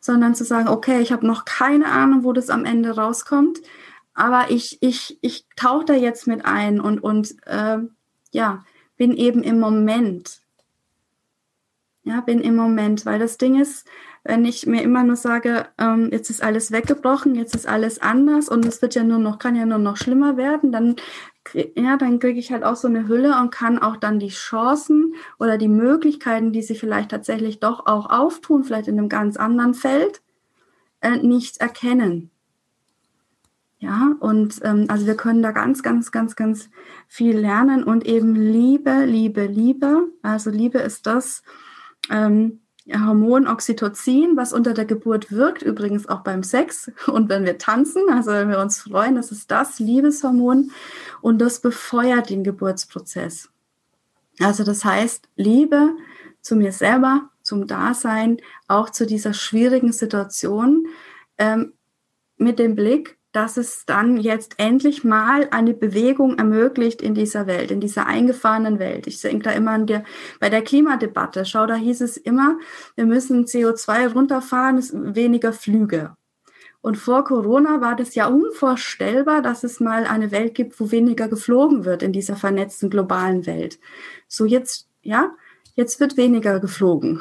[0.00, 3.60] sondern zu sagen, okay, ich habe noch keine Ahnung, wo das am Ende rauskommt,
[4.14, 7.78] aber ich, ich, ich tauche da jetzt mit ein und, und äh,
[8.30, 8.64] ja,
[9.00, 10.42] bin eben im Moment.
[12.02, 13.88] Ja, bin im Moment, weil das Ding ist,
[14.24, 18.50] wenn ich mir immer nur sage, ähm, jetzt ist alles weggebrochen, jetzt ist alles anders
[18.50, 20.96] und es wird ja nur noch, kann ja nur noch schlimmer werden, dann,
[21.74, 25.14] ja, dann kriege ich halt auch so eine Hülle und kann auch dann die Chancen
[25.38, 29.72] oder die Möglichkeiten, die sich vielleicht tatsächlich doch auch auftun, vielleicht in einem ganz anderen
[29.72, 30.20] Feld,
[31.00, 32.30] äh, nicht erkennen.
[33.80, 36.68] Ja, und ähm, also wir können da ganz, ganz, ganz, ganz
[37.08, 40.08] viel lernen und eben Liebe, Liebe, Liebe.
[40.20, 41.42] Also Liebe ist das
[42.10, 42.60] ähm,
[42.92, 48.02] Hormon Oxytocin, was unter der Geburt wirkt, übrigens auch beim Sex und wenn wir tanzen,
[48.10, 50.72] also wenn wir uns freuen, das ist das Liebeshormon
[51.22, 53.48] und das befeuert den Geburtsprozess.
[54.40, 55.96] Also das heißt, Liebe
[56.42, 60.86] zu mir selber, zum Dasein, auch zu dieser schwierigen Situation
[61.38, 61.72] ähm,
[62.36, 67.70] mit dem Blick, dass es dann jetzt endlich mal eine Bewegung ermöglicht in dieser Welt,
[67.70, 69.06] in dieser eingefahrenen Welt.
[69.06, 70.04] Ich denke da immer an der,
[70.40, 71.44] bei der Klimadebatte.
[71.44, 72.58] Schau, da hieß es immer,
[72.96, 76.16] wir müssen CO2 runterfahren, es weniger Flüge.
[76.82, 81.28] Und vor Corona war das ja unvorstellbar, dass es mal eine Welt gibt, wo weniger
[81.28, 83.78] geflogen wird in dieser vernetzten globalen Welt.
[84.28, 85.32] So jetzt, ja,
[85.74, 87.20] jetzt wird weniger geflogen.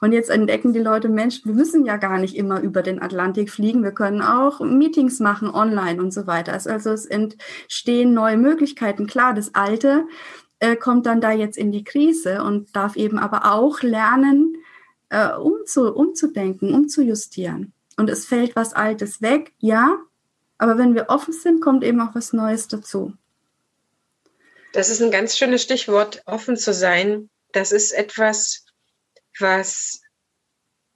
[0.00, 3.50] Und jetzt entdecken die Leute, Mensch, wir müssen ja gar nicht immer über den Atlantik
[3.50, 3.82] fliegen.
[3.82, 6.52] Wir können auch Meetings machen online und so weiter.
[6.52, 9.06] Also es entstehen neue Möglichkeiten.
[9.06, 10.06] Klar, das Alte
[10.58, 14.56] äh, kommt dann da jetzt in die Krise und darf eben aber auch lernen,
[15.10, 17.72] äh, umzu, umzudenken, umzujustieren.
[17.96, 19.98] Und es fällt was Altes weg, ja,
[20.58, 23.12] aber wenn wir offen sind, kommt eben auch was Neues dazu.
[24.72, 27.28] Das ist ein ganz schönes Stichwort, offen zu sein.
[27.52, 28.63] Das ist etwas,
[29.38, 30.00] was,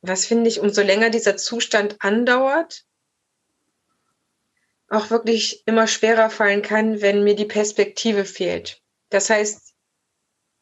[0.01, 2.85] was finde ich, umso länger dieser Zustand andauert,
[4.89, 8.81] auch wirklich immer schwerer fallen kann, wenn mir die Perspektive fehlt.
[9.11, 9.75] Das heißt,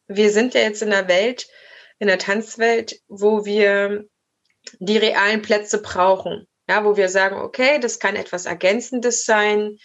[0.09, 1.47] wir sind ja jetzt in einer Welt,
[1.99, 4.05] in der Tanzwelt, wo wir
[4.79, 6.47] die realen Plätze brauchen.
[6.69, 9.79] Ja, wo wir sagen, okay, das kann etwas Ergänzendes sein.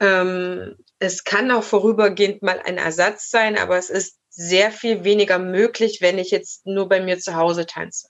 [0.00, 5.38] Ähm, es kann auch vorübergehend mal ein Ersatz sein, aber es ist sehr viel weniger
[5.38, 8.08] möglich, wenn ich jetzt nur bei mir zu Hause tanze.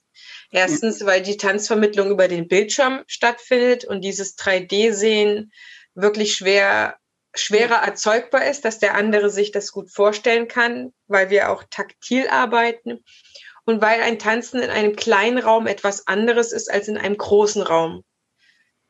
[0.51, 5.51] Erstens, weil die Tanzvermittlung über den Bildschirm stattfindet und dieses 3D-Sehen
[5.95, 6.97] wirklich schwer,
[7.33, 12.27] schwerer erzeugbar ist, dass der andere sich das gut vorstellen kann, weil wir auch taktil
[12.27, 13.03] arbeiten
[13.65, 17.61] und weil ein Tanzen in einem kleinen Raum etwas anderes ist als in einem großen
[17.61, 18.03] Raum.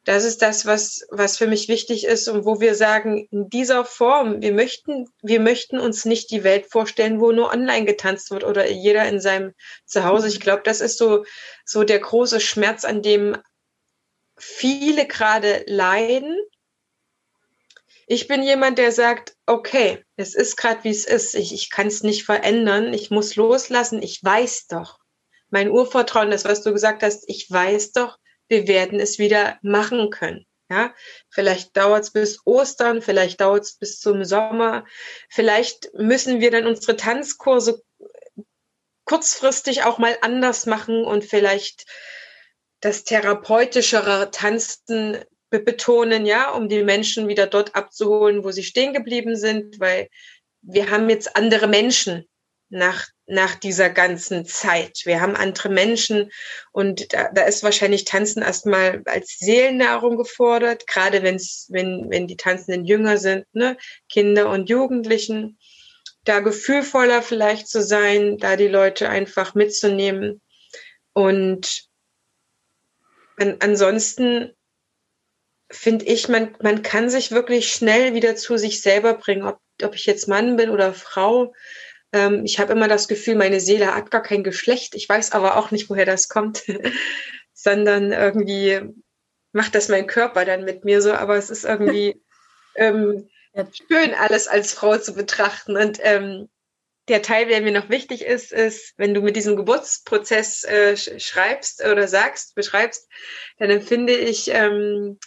[0.03, 3.85] Das ist das, was, was für mich wichtig ist und wo wir sagen, in dieser
[3.85, 8.43] Form, wir möchten, wir möchten uns nicht die Welt vorstellen, wo nur online getanzt wird
[8.43, 9.53] oder jeder in seinem
[9.85, 10.27] Zuhause.
[10.27, 11.23] Ich glaube, das ist so,
[11.65, 13.37] so der große Schmerz, an dem
[14.37, 16.35] viele gerade leiden.
[18.07, 21.35] Ich bin jemand, der sagt, okay, es ist gerade wie es ist.
[21.35, 22.91] Ich, ich kann es nicht verändern.
[22.91, 24.01] Ich muss loslassen.
[24.01, 24.97] Ich weiß doch.
[25.51, 28.17] Mein Urvertrauen, das, was du gesagt hast, ich weiß doch,
[28.51, 30.45] wir werden es wieder machen können.
[30.69, 30.93] Ja,
[31.29, 34.85] vielleicht dauert es bis Ostern, vielleicht dauert es bis zum Sommer.
[35.29, 37.81] Vielleicht müssen wir dann unsere Tanzkurse
[39.05, 41.85] kurzfristig auch mal anders machen und vielleicht
[42.79, 45.17] das therapeutischere Tanzen
[45.49, 50.07] betonen, ja, um die Menschen wieder dort abzuholen, wo sie stehen geblieben sind, weil
[50.61, 52.25] wir haben jetzt andere Menschen
[52.69, 55.01] nach, nach dieser ganzen Zeit.
[55.05, 56.31] Wir haben andere Menschen
[56.71, 62.35] und da, da ist wahrscheinlich Tanzen erstmal als Seelennahrung gefordert, gerade wenn's, wenn, wenn die
[62.35, 63.77] Tanzenden jünger sind, ne?
[64.09, 65.57] Kinder und Jugendlichen.
[66.25, 70.41] Da gefühlvoller vielleicht zu sein, da die Leute einfach mitzunehmen.
[71.13, 71.85] Und
[73.37, 74.53] an, ansonsten
[75.71, 79.95] finde ich, man, man kann sich wirklich schnell wieder zu sich selber bringen, ob, ob
[79.95, 81.53] ich jetzt Mann bin oder Frau
[82.13, 84.95] ähm, ich habe immer das Gefühl, meine Seele hat gar kein Geschlecht.
[84.95, 86.63] Ich weiß aber auch nicht, woher das kommt,
[87.53, 88.81] sondern irgendwie
[89.53, 91.13] macht das mein Körper dann mit mir so.
[91.13, 92.21] Aber es ist irgendwie
[92.75, 93.29] ähm,
[93.87, 95.77] schön, alles als Frau zu betrachten.
[95.77, 96.49] Und ähm,
[97.07, 101.83] der Teil, der mir noch wichtig ist, ist, wenn du mit diesem Geburtsprozess äh, schreibst
[101.83, 103.09] oder sagst, beschreibst,
[103.57, 105.17] dann empfinde ich ähm,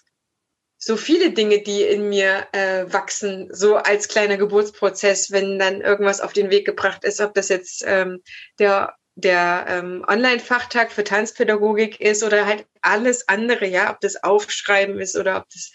[0.85, 6.20] so viele Dinge, die in mir äh, wachsen, so als kleiner Geburtsprozess, wenn dann irgendwas
[6.20, 8.20] auf den Weg gebracht ist, ob das jetzt ähm,
[8.59, 14.99] der der ähm, Online-Fachtag für Tanzpädagogik ist oder halt alles andere, ja, ob das Aufschreiben
[14.99, 15.70] ist oder ob das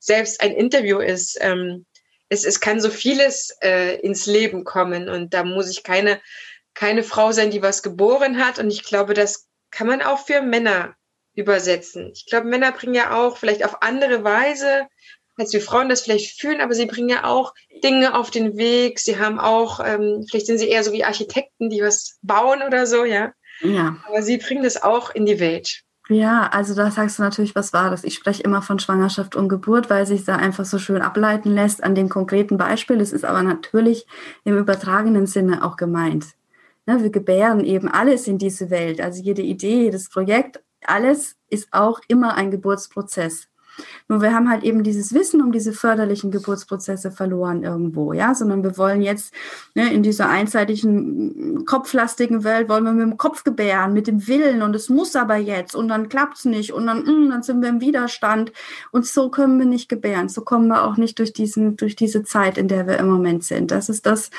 [0.00, 1.38] selbst ein Interview ist.
[1.40, 1.86] Ähm,
[2.28, 6.20] es, es kann so vieles äh, ins Leben kommen und da muss ich keine,
[6.74, 8.58] keine Frau sein, die was geboren hat.
[8.58, 10.96] Und ich glaube, das kann man auch für Männer
[11.34, 12.10] übersetzen.
[12.14, 14.86] Ich glaube, Männer bringen ja auch vielleicht auf andere Weise,
[15.36, 19.00] als wir Frauen das vielleicht fühlen, aber sie bringen ja auch Dinge auf den Weg.
[19.00, 22.86] Sie haben auch, ähm, vielleicht sind sie eher so wie Architekten, die was bauen oder
[22.86, 23.32] so, ja.
[23.62, 23.96] Ja.
[24.06, 25.82] Aber sie bringen das auch in die Welt.
[26.08, 28.02] Ja, also da sagst du natürlich was Wahres.
[28.02, 31.84] Ich spreche immer von Schwangerschaft und Geburt, weil sich da einfach so schön ableiten lässt
[31.84, 33.00] an dem konkreten Beispiel.
[33.00, 34.06] Es ist aber natürlich
[34.42, 36.26] im übertragenen Sinne auch gemeint.
[36.86, 39.00] Ne, wir gebären eben alles in diese Welt.
[39.00, 43.50] Also jede Idee, jedes Projekt, alles ist auch immer ein Geburtsprozess.
[44.08, 48.62] Nur wir haben halt eben dieses Wissen um diese förderlichen Geburtsprozesse verloren irgendwo, ja, sondern
[48.62, 49.32] wir wollen jetzt
[49.74, 54.62] ne, in dieser einseitigen, kopflastigen Welt, wollen wir mit dem Kopf gebären, mit dem Willen
[54.62, 57.42] und es muss aber jetzt und dann klappt es nicht und dann, mh, hm, dann
[57.42, 58.52] sind wir im Widerstand
[58.90, 62.24] und so können wir nicht gebären, so kommen wir auch nicht durch, diesen, durch diese
[62.24, 63.70] Zeit, in der wir im Moment sind.
[63.70, 64.30] Das ist das,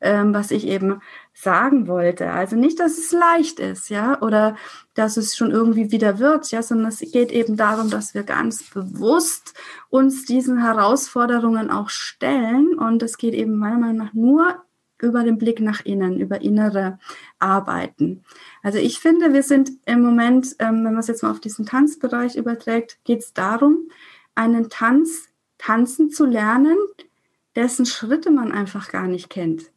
[0.00, 1.00] ähm, was ich eben
[1.38, 2.30] sagen wollte.
[2.32, 4.56] Also nicht, dass es leicht ist, ja, oder
[4.94, 8.62] dass es schon irgendwie wieder wird, ja, sondern es geht eben darum, dass wir ganz
[8.70, 9.52] bewusst
[9.90, 12.78] uns diesen Herausforderungen auch stellen.
[12.78, 14.62] Und es geht eben meiner Meinung nach nur
[14.98, 16.98] über den Blick nach innen, über innere
[17.38, 18.24] Arbeiten.
[18.62, 21.66] Also ich finde, wir sind im Moment, ähm, wenn man es jetzt mal auf diesen
[21.66, 23.90] Tanzbereich überträgt, geht es darum,
[24.34, 25.28] einen Tanz
[25.58, 26.78] tanzen zu lernen,
[27.56, 29.70] dessen Schritte man einfach gar nicht kennt.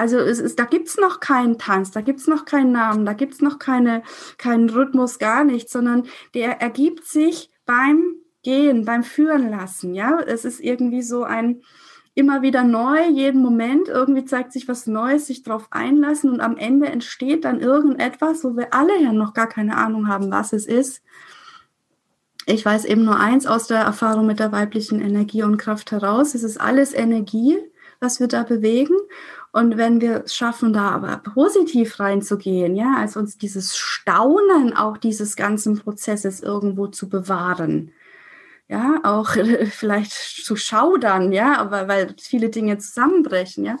[0.00, 3.42] Also es ist, da gibt's noch keinen Tanz, da gibt's noch keinen Namen, da gibt's
[3.42, 4.02] noch keine,
[4.38, 9.94] keinen Rhythmus, gar nichts, sondern der ergibt sich beim Gehen, beim Führen lassen.
[9.94, 11.60] Ja, es ist irgendwie so ein
[12.14, 16.56] immer wieder neu, jeden Moment, irgendwie zeigt sich was Neues, sich darauf einlassen und am
[16.56, 20.64] Ende entsteht dann irgendetwas, wo wir alle ja noch gar keine Ahnung haben, was es
[20.64, 21.02] ist.
[22.46, 26.34] Ich weiß eben nur eins aus der Erfahrung mit der weiblichen Energie und Kraft heraus.
[26.34, 27.58] Es ist alles Energie,
[28.00, 28.96] was wir da bewegen.
[29.52, 34.96] Und wenn wir es schaffen, da aber positiv reinzugehen, ja, also uns dieses Staunen auch
[34.96, 37.92] dieses ganzen Prozesses irgendwo zu bewahren,
[38.70, 39.30] ja, auch
[39.70, 43.76] vielleicht zu schaudern, ja, aber weil viele Dinge zusammenbrechen, ja,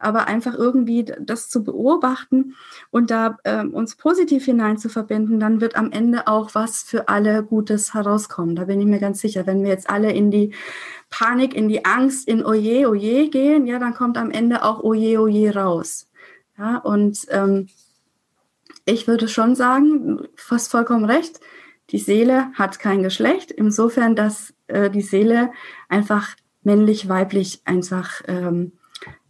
[0.00, 2.56] aber einfach irgendwie das zu beobachten
[2.90, 7.08] und da äh, uns positiv hinein zu verbinden, dann wird am Ende auch was für
[7.08, 8.56] alle Gutes herauskommen.
[8.56, 9.46] Da bin ich mir ganz sicher.
[9.46, 10.52] Wenn wir jetzt alle in die
[11.08, 15.20] Panik, in die Angst, in Oje, Oje gehen, ja, dann kommt am Ende auch Oje,
[15.20, 16.08] Oje raus.
[16.58, 17.68] Ja, und ähm,
[18.86, 21.38] ich würde schon sagen, fast vollkommen recht,
[21.90, 25.50] die Seele hat kein Geschlecht, insofern, dass äh, die Seele
[25.88, 28.72] einfach männlich-weiblich einfach ähm,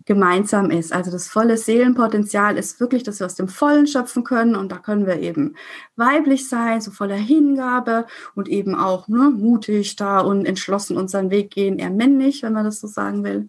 [0.04, 0.92] gemeinsam ist.
[0.92, 4.78] Also das volle Seelenpotenzial ist wirklich, dass wir aus dem Vollen schöpfen können und da
[4.78, 5.54] können wir eben
[5.96, 11.50] weiblich sein, so voller Hingabe und eben auch ne, mutig da und entschlossen unseren Weg
[11.50, 13.48] gehen, eher männlich, wenn man das so sagen will.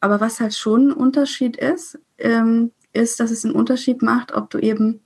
[0.00, 4.50] Aber was halt schon ein Unterschied ist, ähm, ist, dass es einen Unterschied macht, ob
[4.50, 5.02] du eben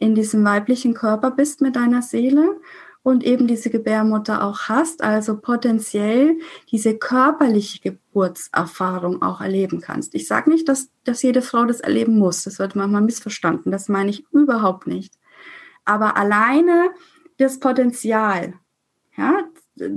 [0.00, 2.58] in diesem weiblichen Körper bist mit deiner Seele
[3.02, 6.38] und eben diese Gebärmutter auch hast, also potenziell
[6.70, 10.14] diese körperliche Geburtserfahrung auch erleben kannst.
[10.14, 13.88] Ich sage nicht, dass, dass jede Frau das erleben muss, das wird manchmal missverstanden, das
[13.88, 15.14] meine ich überhaupt nicht.
[15.84, 16.90] Aber alleine
[17.38, 18.54] das Potenzial,
[19.16, 19.44] ja,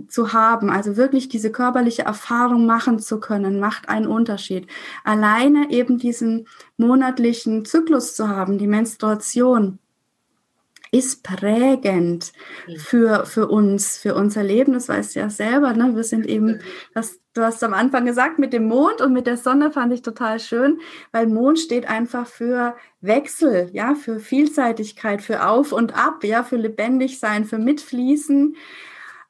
[0.08, 4.68] zu haben, also wirklich diese körperliche Erfahrung machen zu können, macht einen Unterschied.
[5.04, 6.48] Alleine eben diesen
[6.78, 9.80] monatlichen Zyklus zu haben, die Menstruation,
[10.94, 12.32] ist prägend
[12.68, 12.78] mhm.
[12.78, 14.74] für, für uns, für unser Leben.
[14.74, 15.74] Das weißt du ja selber.
[15.74, 15.96] Ne?
[15.96, 16.60] Wir sind eben,
[16.94, 20.04] das, du hast am Anfang gesagt, mit dem Mond und mit der Sonne fand ich
[20.04, 20.80] total schön,
[21.12, 26.58] weil Mond steht einfach für Wechsel, ja, für Vielseitigkeit, für Auf und Ab, ja, für
[26.58, 28.56] lebendig sein, für Mitfließen,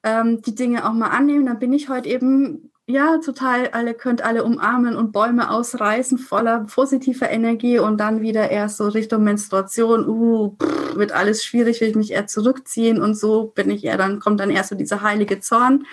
[0.02, 1.46] ähm, die Dinge auch mal annehmen.
[1.46, 6.60] Dann bin ich heute eben ja, total, alle könnt alle umarmen und Bäume ausreißen, voller
[6.60, 11.88] positiver Energie und dann wieder erst so Richtung Menstruation, uh, pff, wird alles schwierig, will
[11.88, 15.00] ich mich eher zurückziehen und so bin ich eher, dann kommt dann erst so dieser
[15.02, 15.86] heilige Zorn.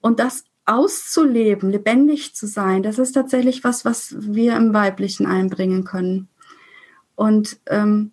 [0.00, 5.82] Und das auszuleben, lebendig zu sein, das ist tatsächlich was, was wir im Weiblichen einbringen
[5.82, 6.28] können.
[7.16, 8.12] Und ähm,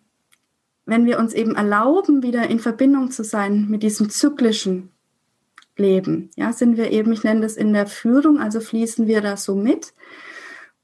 [0.85, 4.91] wenn wir uns eben erlauben, wieder in Verbindung zu sein mit diesem Zyklischen,
[5.79, 6.29] leben.
[6.35, 9.55] Ja, sind wir eben, ich nenne das in der Führung, also fließen wir da so
[9.55, 9.93] mit.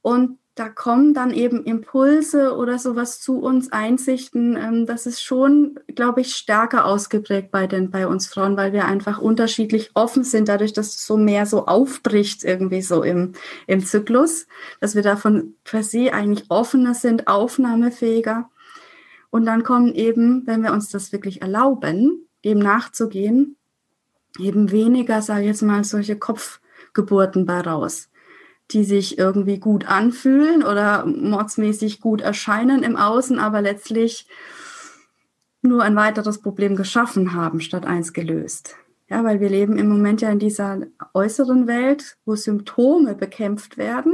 [0.01, 4.55] Und da kommen dann eben Impulse oder sowas zu uns, Einsichten.
[4.55, 8.85] Ähm, das ist schon, glaube ich, stärker ausgeprägt bei, den, bei uns Frauen, weil wir
[8.85, 13.33] einfach unterschiedlich offen sind, dadurch, dass es so mehr so aufbricht irgendwie so im,
[13.67, 14.47] im Zyklus,
[14.79, 18.49] dass wir davon per se eigentlich offener sind, aufnahmefähiger.
[19.31, 23.57] Und dann kommen eben, wenn wir uns das wirklich erlauben, dem nachzugehen,
[24.39, 28.09] eben weniger, sage ich jetzt mal, solche Kopfgeburten bei raus,
[28.71, 34.27] die sich irgendwie gut anfühlen oder mordsmäßig gut erscheinen im Außen, aber letztlich
[35.61, 38.75] nur ein weiteres Problem geschaffen haben, statt eins gelöst.
[39.07, 40.81] Ja, weil wir leben im Moment ja in dieser
[41.13, 44.13] äußeren Welt, wo Symptome bekämpft werden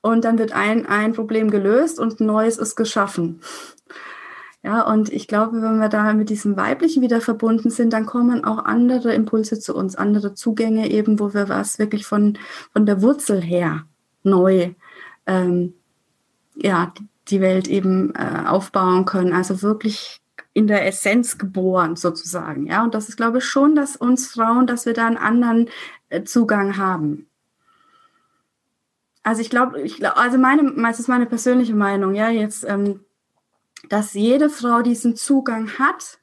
[0.00, 3.40] und dann wird ein, ein Problem gelöst und neues ist geschaffen.
[4.66, 8.44] Ja, und ich glaube, wenn wir da mit diesem Weiblichen wieder verbunden sind, dann kommen
[8.44, 12.36] auch andere Impulse zu uns, andere Zugänge eben, wo wir was wirklich von,
[12.72, 13.84] von der Wurzel her
[14.24, 14.74] neu,
[15.26, 15.74] ähm,
[16.56, 16.92] ja,
[17.28, 19.34] die Welt eben äh, aufbauen können.
[19.34, 20.20] Also wirklich
[20.52, 22.66] in der Essenz geboren sozusagen.
[22.66, 25.68] Ja, und das ist, glaube ich, schon, dass uns Frauen, dass wir da einen anderen
[26.08, 27.28] äh, Zugang haben.
[29.22, 33.05] Also ich glaube, ich glaube, also meine, das ist meine persönliche Meinung, ja, jetzt ähm,
[33.88, 36.18] dass jede Frau diesen Zugang hat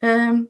[0.00, 0.48] ähm,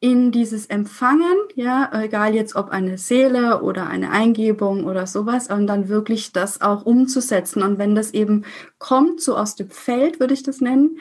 [0.00, 5.68] in dieses Empfangen, ja, egal jetzt ob eine Seele oder eine Eingebung oder sowas, und
[5.68, 7.62] dann wirklich das auch umzusetzen.
[7.62, 8.44] Und wenn das eben
[8.78, 10.98] kommt, so aus dem Feld, würde ich das nennen,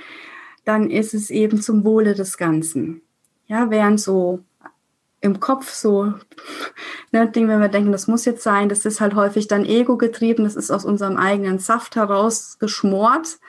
[0.66, 3.02] dann ist es eben zum Wohle des Ganzen.
[3.48, 4.44] Ja, während so
[5.22, 6.14] im Kopf so
[7.12, 9.98] ne, Ding, wenn wir denken, das muss jetzt sein, das ist halt häufig dann ego
[9.98, 13.40] getrieben, das ist aus unserem eigenen Saft heraus geschmort.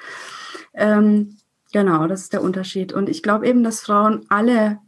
[0.75, 1.39] Ähm,
[1.73, 2.93] genau, das ist der Unterschied.
[2.93, 4.79] Und ich glaube eben, dass Frauen alle,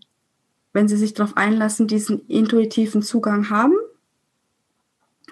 [0.72, 3.74] wenn sie sich darauf einlassen, diesen intuitiven Zugang haben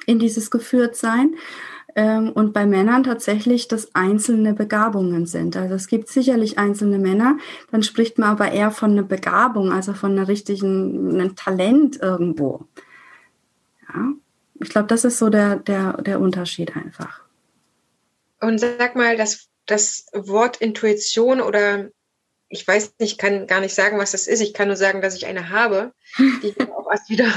[0.07, 1.37] in dieses Geführtsein.
[1.95, 5.57] Ähm, und bei Männern tatsächlich, dass einzelne Begabungen sind.
[5.57, 7.37] Also es gibt sicherlich einzelne Männer,
[7.71, 12.67] dann spricht man aber eher von einer Begabung, also von einer richtigen, einem Talent irgendwo.
[13.89, 14.13] Ja,
[14.55, 17.21] ich glaube, das ist so der, der, der Unterschied einfach.
[18.41, 21.89] Und sag mal, das das Wort Intuition oder
[22.49, 24.41] ich weiß nicht, kann gar nicht sagen, was das ist.
[24.41, 27.33] Ich kann nur sagen, dass ich eine habe, die ich auch erst wieder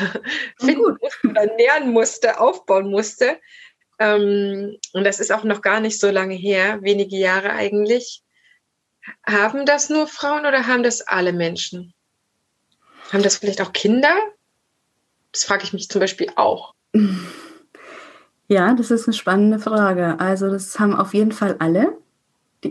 [0.60, 3.40] finden musste oder nähern musste, aufbauen musste.
[3.98, 8.24] Ähm, und das ist auch noch gar nicht so lange her, wenige Jahre eigentlich.
[9.26, 11.94] Haben das nur Frauen oder haben das alle Menschen?
[13.14, 14.14] Haben das vielleicht auch Kinder?
[15.32, 16.74] Das frage ich mich zum Beispiel auch.
[18.48, 20.20] Ja, das ist eine spannende Frage.
[20.20, 21.98] Also das haben auf jeden Fall alle.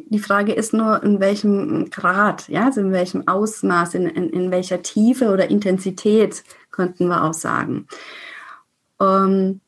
[0.00, 4.50] Die, Frage ist nur, in welchem Grad, ja, also in welchem Ausmaß, in, in, in
[4.50, 7.86] welcher Tiefe oder Intensität, könnten wir auch sagen.
[9.00, 9.60] Ähm,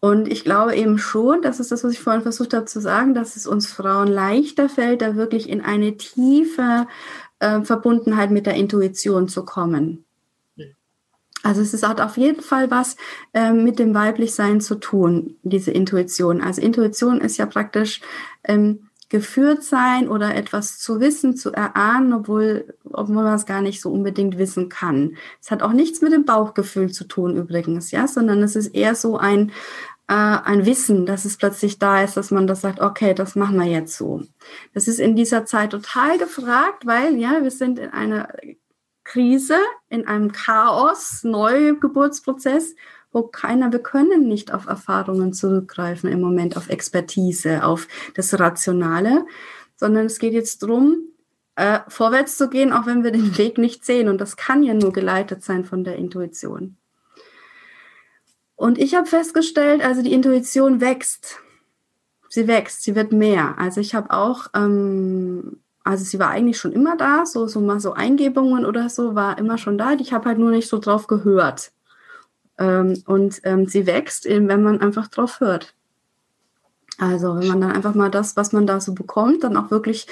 [0.00, 3.14] und ich glaube eben schon, das ist das, was ich vorhin versucht habe zu sagen,
[3.14, 6.86] dass es uns Frauen leichter fällt, da wirklich in eine tiefe
[7.38, 10.04] äh, Verbundenheit mit der Intuition zu kommen.
[11.42, 12.96] Also es ist, hat auf jeden Fall was
[13.32, 16.40] äh, mit dem Weiblichsein zu tun, diese Intuition.
[16.40, 18.00] Also Intuition ist ja praktisch
[18.44, 23.82] ähm, geführt sein oder etwas zu wissen, zu erahnen, obwohl, obwohl man es gar nicht
[23.82, 25.18] so unbedingt wissen kann.
[25.38, 28.94] Es hat auch nichts mit dem Bauchgefühl zu tun übrigens, ja, sondern es ist eher
[28.94, 29.50] so ein,
[30.08, 33.58] äh, ein Wissen, dass es plötzlich da ist, dass man das sagt, okay, das machen
[33.60, 34.22] wir jetzt so.
[34.72, 38.28] Das ist in dieser Zeit total gefragt, weil ja, wir sind in einer
[39.04, 39.58] Krise,
[39.90, 42.74] in einem Chaos, Neugeburtsprozess,
[43.12, 49.26] wo keiner, wir können nicht auf Erfahrungen zurückgreifen im Moment, auf Expertise, auf das Rationale,
[49.76, 51.08] sondern es geht jetzt darum,
[51.56, 54.08] äh, vorwärts zu gehen, auch wenn wir den Weg nicht sehen.
[54.08, 56.76] Und das kann ja nur geleitet sein von der Intuition.
[58.56, 61.40] Und ich habe festgestellt, also die Intuition wächst.
[62.28, 63.58] Sie wächst, sie wird mehr.
[63.58, 67.80] Also ich habe auch ähm, also sie war eigentlich schon immer da, so, so mal
[67.80, 69.92] so Eingebungen oder so war immer schon da.
[69.94, 71.72] Ich habe halt nur nicht so drauf gehört.
[72.58, 75.74] Ähm, und ähm, sie wächst eben, wenn man einfach drauf hört.
[76.98, 80.06] Also wenn man dann einfach mal das, was man da so bekommt, dann auch wirklich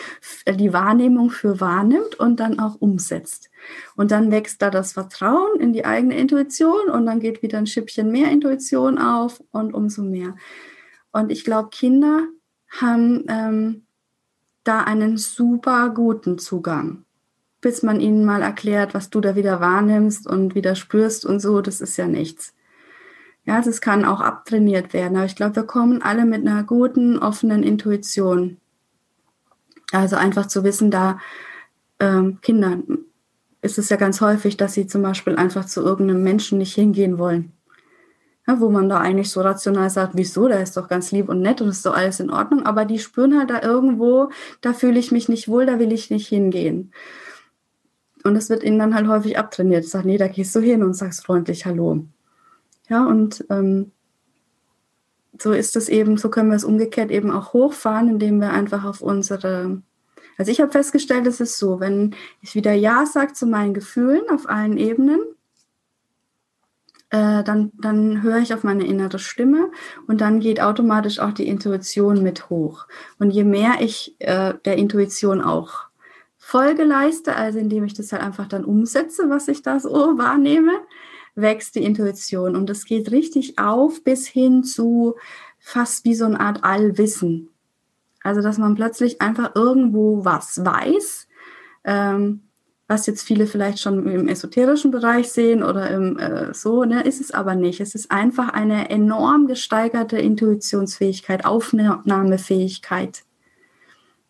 [0.46, 3.50] die Wahrnehmung für wahrnimmt und dann auch umsetzt.
[3.96, 7.66] Und dann wächst da das Vertrauen in die eigene Intuition und dann geht wieder ein
[7.66, 10.34] Schippchen mehr Intuition auf und umso mehr.
[11.12, 12.26] Und ich glaube, Kinder
[12.70, 13.86] haben ähm,
[14.64, 17.04] da einen super guten Zugang.
[17.60, 21.60] Bis man ihnen mal erklärt, was du da wieder wahrnimmst und wieder spürst und so,
[21.60, 22.54] das ist ja nichts.
[23.44, 25.16] Ja, das kann auch abtrainiert werden.
[25.16, 28.58] Aber ich glaube, wir kommen alle mit einer guten, offenen Intuition.
[29.92, 31.18] Also einfach zu wissen, da
[31.98, 32.98] ähm, Kindern
[33.60, 37.18] ist es ja ganz häufig, dass sie zum Beispiel einfach zu irgendeinem Menschen nicht hingehen
[37.18, 37.52] wollen
[38.50, 41.40] ja, wo man da eigentlich so rational sagt, wieso, der ist doch ganz lieb und
[41.40, 44.30] nett und ist doch alles in Ordnung, aber die spüren halt da irgendwo,
[44.60, 46.92] da fühle ich mich nicht wohl, da will ich nicht hingehen.
[48.24, 49.84] Und das wird ihnen dann halt häufig abtrainiert.
[49.84, 52.04] Ich nee, da gehst du hin und sagst freundlich Hallo.
[52.88, 53.92] Ja, und ähm,
[55.40, 58.84] so ist es eben, so können wir es umgekehrt eben auch hochfahren, indem wir einfach
[58.84, 59.80] auf unsere,
[60.36, 64.22] also ich habe festgestellt, es ist so, wenn ich wieder Ja sage zu meinen Gefühlen
[64.30, 65.20] auf allen Ebenen,
[67.10, 69.70] äh, dann, dann höre ich auf meine innere Stimme
[70.06, 72.86] und dann geht automatisch auch die Intuition mit hoch.
[73.18, 75.89] Und je mehr ich äh, der Intuition auch
[76.50, 80.72] Folge leiste, also indem ich das halt einfach dann umsetze, was ich da so wahrnehme,
[81.36, 82.56] wächst die Intuition.
[82.56, 85.14] Und das geht richtig auf bis hin zu
[85.60, 87.50] fast wie so eine Art Allwissen.
[88.24, 91.28] Also, dass man plötzlich einfach irgendwo was weiß.
[91.84, 92.42] Ähm,
[92.88, 97.20] was jetzt viele vielleicht schon im esoterischen Bereich sehen oder im äh, so, ne, ist
[97.20, 97.80] es aber nicht.
[97.80, 103.22] Es ist einfach eine enorm gesteigerte Intuitionsfähigkeit, Aufnahmefähigkeit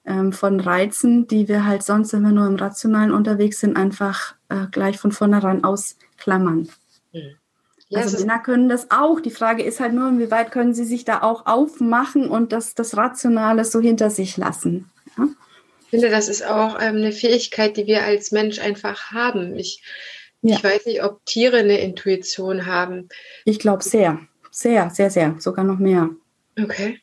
[0.04, 4.34] ähm, von Reizen, die wir halt sonst, wenn wir nur im Rationalen unterwegs sind, einfach
[4.48, 6.68] äh, gleich von vornherein ausklammern.
[7.12, 7.36] Mhm.
[7.90, 9.20] Ja, also Männer können das auch.
[9.20, 12.96] Die Frage ist halt nur, inwieweit können sie sich da auch aufmachen und das, das
[12.96, 14.88] Rationale so hinter sich lassen.
[15.18, 15.26] Ja?
[15.82, 19.56] Ich finde, das ist auch ähm, eine Fähigkeit, die wir als Mensch einfach haben.
[19.56, 19.82] Ich,
[20.40, 20.54] ja.
[20.54, 23.08] ich weiß nicht, ob Tiere eine Intuition haben.
[23.44, 24.20] Ich glaube sehr,
[24.52, 26.10] sehr, sehr, sehr, sogar noch mehr.
[26.62, 27.00] Okay.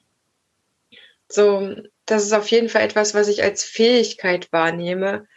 [1.30, 1.76] So,
[2.08, 5.28] das ist auf jeden Fall etwas, was ich als Fähigkeit wahrnehme.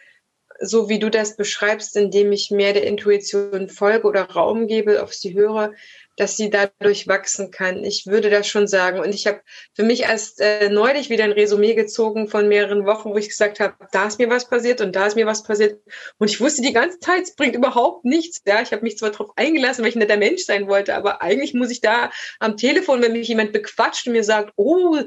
[0.59, 5.13] So wie du das beschreibst, indem ich mehr der Intuition folge oder Raum gebe, auf
[5.13, 5.73] sie höre,
[6.17, 7.83] dass sie dadurch wachsen kann.
[7.83, 8.99] Ich würde das schon sagen.
[8.99, 9.41] Und ich habe
[9.75, 13.59] für mich erst äh, neulich wieder ein Resümee gezogen von mehreren Wochen, wo ich gesagt
[13.59, 15.81] habe, da ist mir was passiert und da ist mir was passiert.
[16.17, 18.41] Und ich wusste die ganze Zeit, es bringt überhaupt nichts.
[18.45, 21.21] Ja, ich habe mich zwar darauf eingelassen, weil ich ein netter Mensch sein wollte, aber
[21.21, 24.99] eigentlich muss ich da am Telefon, wenn mich jemand bequatscht und mir sagt, oh,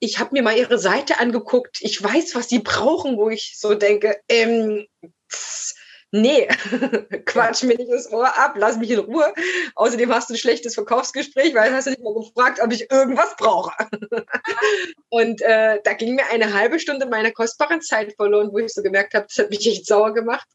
[0.00, 3.74] ich habe mir mal ihre Seite angeguckt, ich weiß, was sie brauchen, wo ich so
[3.74, 4.86] denke, ähm,
[5.30, 5.74] pff,
[6.10, 6.48] nee,
[7.26, 9.32] quatsch mir nicht das Ohr ab, lass mich in Ruhe.
[9.74, 13.36] Außerdem hast du ein schlechtes Verkaufsgespräch, weil hast du nicht mal gefragt, ob ich irgendwas
[13.36, 13.72] brauche.
[15.10, 18.82] und äh, da ging mir eine halbe Stunde meiner kostbaren Zeit verloren, wo ich so
[18.82, 20.48] gemerkt habe, das hat mich echt sauer gemacht.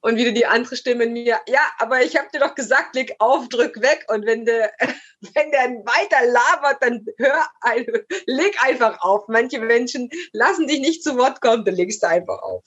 [0.00, 3.14] Und wieder die andere Stimme in mir, ja, aber ich habe dir doch gesagt, leg
[3.18, 4.06] auf, drück weg.
[4.08, 4.72] Und wenn der,
[5.34, 7.86] wenn der weiter labert, dann hör, ein,
[8.26, 9.28] leg einfach auf.
[9.28, 12.64] Manche Menschen lassen dich nicht zu Wort kommen, dann legst du einfach auf.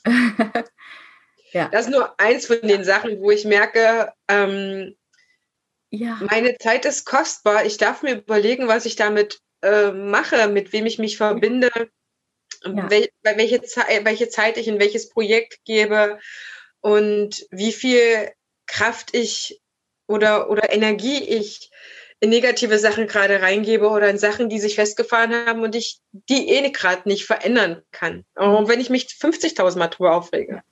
[1.51, 1.69] Ja.
[1.69, 4.95] Das ist nur eins von den Sachen, wo ich merke, ähm,
[5.89, 6.19] ja.
[6.29, 7.65] meine Zeit ist kostbar.
[7.65, 11.71] Ich darf mir überlegen, was ich damit äh, mache, mit wem ich mich verbinde,
[12.63, 12.89] ja.
[12.89, 16.19] wel, welche, Zeit, welche Zeit ich in welches Projekt gebe
[16.81, 18.31] und wie viel
[18.65, 19.61] Kraft ich
[20.07, 21.69] oder, oder Energie ich
[22.19, 26.49] in negative Sachen gerade reingebe oder in Sachen, die sich festgefahren haben und ich die
[26.49, 28.25] eh gerade nicht verändern kann.
[28.35, 30.63] Auch wenn ich mich 50.000 Mal drüber aufrege.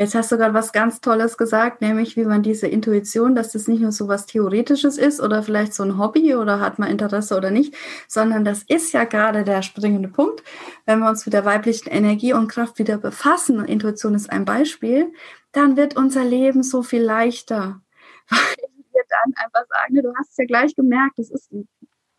[0.00, 3.68] Jetzt hast du gerade was ganz Tolles gesagt, nämlich wie man diese Intuition, dass das
[3.68, 7.36] nicht nur so was Theoretisches ist oder vielleicht so ein Hobby oder hat man Interesse
[7.36, 7.76] oder nicht,
[8.08, 10.42] sondern das ist ja gerade der springende Punkt.
[10.86, 14.46] Wenn wir uns mit der weiblichen Energie und Kraft wieder befassen, und Intuition ist ein
[14.46, 15.12] Beispiel,
[15.52, 17.82] dann wird unser Leben so viel leichter.
[18.30, 18.38] Weil
[18.92, 21.50] wir dann einfach sagen, du hast es ja gleich gemerkt, das ist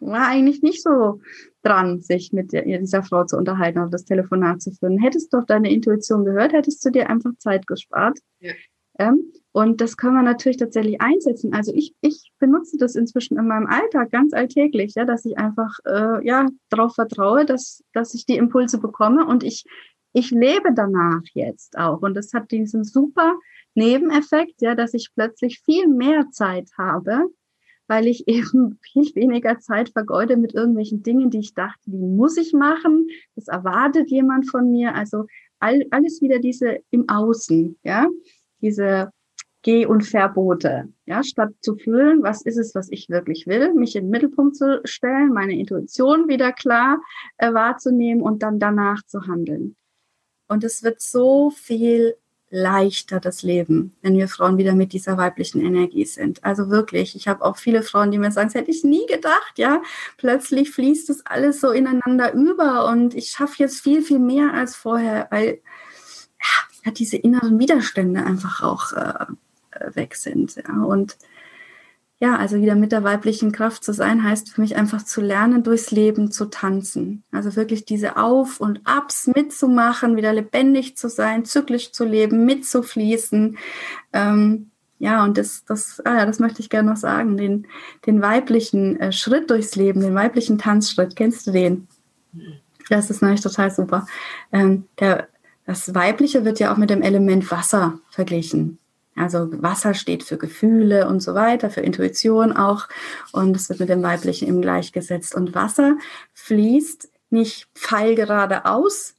[0.02, 1.22] war eigentlich nicht so
[1.64, 4.97] dran, sich mit dieser Frau zu unterhalten oder das Telefonat zu führen.
[4.97, 8.20] Hättest du auf deine Intuition gehört, hättest du dir einfach Zeit gespart.
[8.39, 8.54] Ja.
[8.99, 11.54] Ähm, und das können wir natürlich tatsächlich einsetzen.
[11.54, 15.78] Also ich, ich benutze das inzwischen in meinem Alltag ganz alltäglich, ja, dass ich einfach
[15.86, 19.66] äh, ja darauf vertraue, dass, dass ich die Impulse bekomme und ich,
[20.14, 22.02] ich lebe danach jetzt auch.
[22.02, 23.36] Und das hat diesen super
[23.76, 27.26] Nebeneffekt, ja, dass ich plötzlich viel mehr Zeit habe,
[27.92, 32.38] weil ich eben viel weniger Zeit vergeude mit irgendwelchen Dingen, die ich dachte, die muss
[32.38, 34.96] ich machen, das erwartet jemand von mir.
[34.96, 35.26] Also
[35.60, 38.08] all, alles wieder diese im Außen, ja,
[38.62, 39.12] diese
[39.64, 43.96] Geh- und Verbote, ja, statt zu fühlen, was ist es, was ich wirklich will, mich
[43.98, 47.00] in den Mittelpunkt zu stellen, meine Intuition wieder klar
[47.38, 49.76] äh, wahrzunehmen und dann danach zu handeln.
[50.48, 52.16] Und es wird so viel
[52.52, 56.43] leichter das Leben, wenn wir Frauen wieder mit dieser weiblichen Energie sind.
[56.43, 59.54] Also wirklich, ich habe auch viele Frauen, die mir sagen, das hätte ich nie gedacht,
[59.56, 59.82] ja.
[60.18, 64.76] Plötzlich fließt das alles so ineinander über und ich schaffe jetzt viel, viel mehr als
[64.76, 65.62] vorher, weil
[66.84, 69.26] ja, diese inneren Widerstände einfach auch äh,
[69.72, 70.56] äh weg sind.
[70.58, 70.84] Ja.
[70.84, 71.18] Und
[72.22, 75.63] ja, also wieder mit der weiblichen Kraft zu sein, heißt für mich einfach zu lernen,
[75.63, 77.24] durchs Leben zu tanzen.
[77.32, 83.57] Also wirklich diese Auf- und Abs mitzumachen, wieder lebendig zu sein, zyklisch zu leben, mitzufließen.
[84.13, 84.69] Ähm,
[84.99, 87.65] ja, und das, das, ah ja, das möchte ich gerne noch sagen, den,
[88.05, 91.15] den weiblichen äh, Schritt durchs Leben, den weiblichen Tanzschritt.
[91.15, 91.88] Kennst du den?
[92.89, 94.05] Das ist nämlich total super.
[94.51, 95.28] Ähm, der,
[95.65, 98.78] das Weibliche wird ja auch mit dem Element Wasser verglichen.
[99.16, 102.88] Also Wasser steht für Gefühle und so weiter, für Intuition auch.
[103.32, 105.36] Und es wird mit dem Weiblichen im gleichgesetzt.
[105.36, 105.97] Und Wasser
[106.34, 109.16] fließt nicht pfeilgerade aus,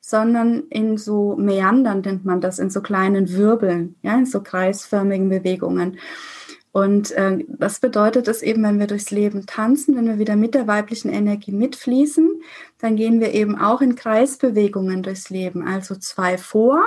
[0.00, 5.28] sondern in so Meandern nennt man das, in so kleinen Wirbeln, ja, in so kreisförmigen
[5.28, 5.98] Bewegungen.
[6.72, 10.54] Und äh, das bedeutet es eben, wenn wir durchs Leben tanzen, wenn wir wieder mit
[10.54, 12.42] der weiblichen Energie mitfließen,
[12.78, 15.66] dann gehen wir eben auch in Kreisbewegungen durchs Leben.
[15.68, 16.82] Also zwei vor,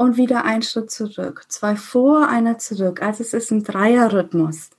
[0.00, 1.44] und wieder ein Schritt zurück.
[1.48, 3.02] Zwei vor, einer zurück.
[3.02, 4.70] Also es ist ein Dreierrhythmus.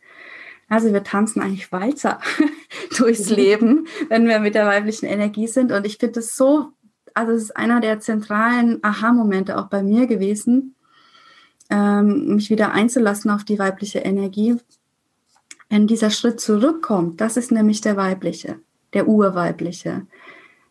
[0.68, 2.20] Also wir tanzen eigentlich weiter
[2.98, 3.36] durchs mhm.
[3.36, 5.72] Leben, wenn wir mit der weiblichen Energie sind.
[5.72, 6.70] Und ich finde es so,
[7.14, 10.74] also es ist einer der zentralen Aha-Momente auch bei mir gewesen,
[11.70, 14.56] ähm, mich wieder einzulassen auf die weibliche Energie.
[15.70, 18.60] Wenn dieser Schritt zurückkommt, das ist nämlich der weibliche,
[18.94, 20.08] der urweibliche.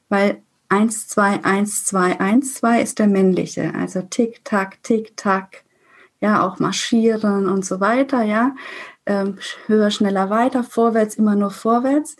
[0.09, 3.75] Weil 1, 2, 1, 2, 1, 2 ist der männliche.
[3.75, 5.65] Also Tick, Tack, Tick, Tack.
[6.21, 8.55] Ja, auch marschieren und so weiter, ja.
[9.07, 12.17] Ähm, höher, schneller, weiter, vorwärts, immer nur vorwärts.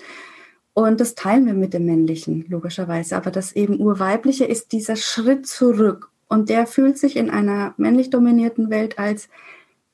[0.73, 3.17] Und das teilen wir mit dem männlichen, logischerweise.
[3.17, 6.11] Aber das eben urweibliche ist dieser Schritt zurück.
[6.29, 9.29] Und der fühlt sich in einer männlich dominierten Welt als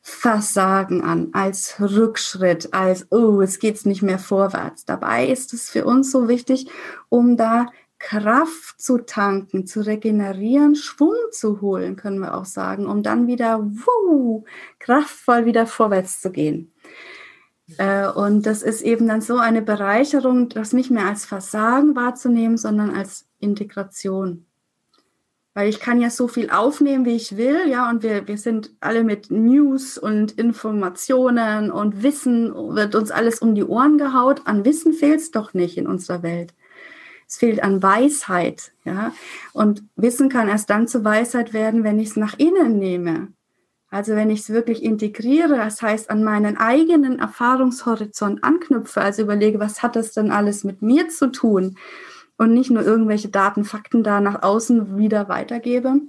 [0.00, 4.84] Versagen an, als Rückschritt, als, oh, es geht nicht mehr vorwärts.
[4.84, 6.68] Dabei ist es für uns so wichtig,
[7.08, 7.66] um da
[8.06, 13.60] Kraft zu tanken, zu regenerieren, Schwung zu holen, können wir auch sagen, um dann wieder
[13.64, 14.44] wuh,
[14.78, 16.72] kraftvoll wieder vorwärts zu gehen.
[17.78, 22.56] Äh, und das ist eben dann so eine Bereicherung, das nicht mehr als Versagen wahrzunehmen,
[22.56, 24.46] sondern als Integration.
[25.54, 28.70] Weil ich kann ja so viel aufnehmen, wie ich will, ja, und wir, wir sind
[28.78, 34.42] alle mit News und Informationen und Wissen, wird uns alles um die Ohren gehaut.
[34.44, 36.54] An Wissen fehlt es doch nicht in unserer Welt.
[37.28, 39.12] Es fehlt an Weisheit, ja.
[39.52, 43.28] Und Wissen kann erst dann zu Weisheit werden, wenn ich es nach innen nehme.
[43.90, 49.60] Also wenn ich es wirklich integriere, das heißt an meinen eigenen Erfahrungshorizont anknüpfe, also überlege,
[49.60, 51.76] was hat das denn alles mit mir zu tun
[52.36, 56.00] und nicht nur irgendwelche Daten, Fakten da nach außen wieder weitergebe.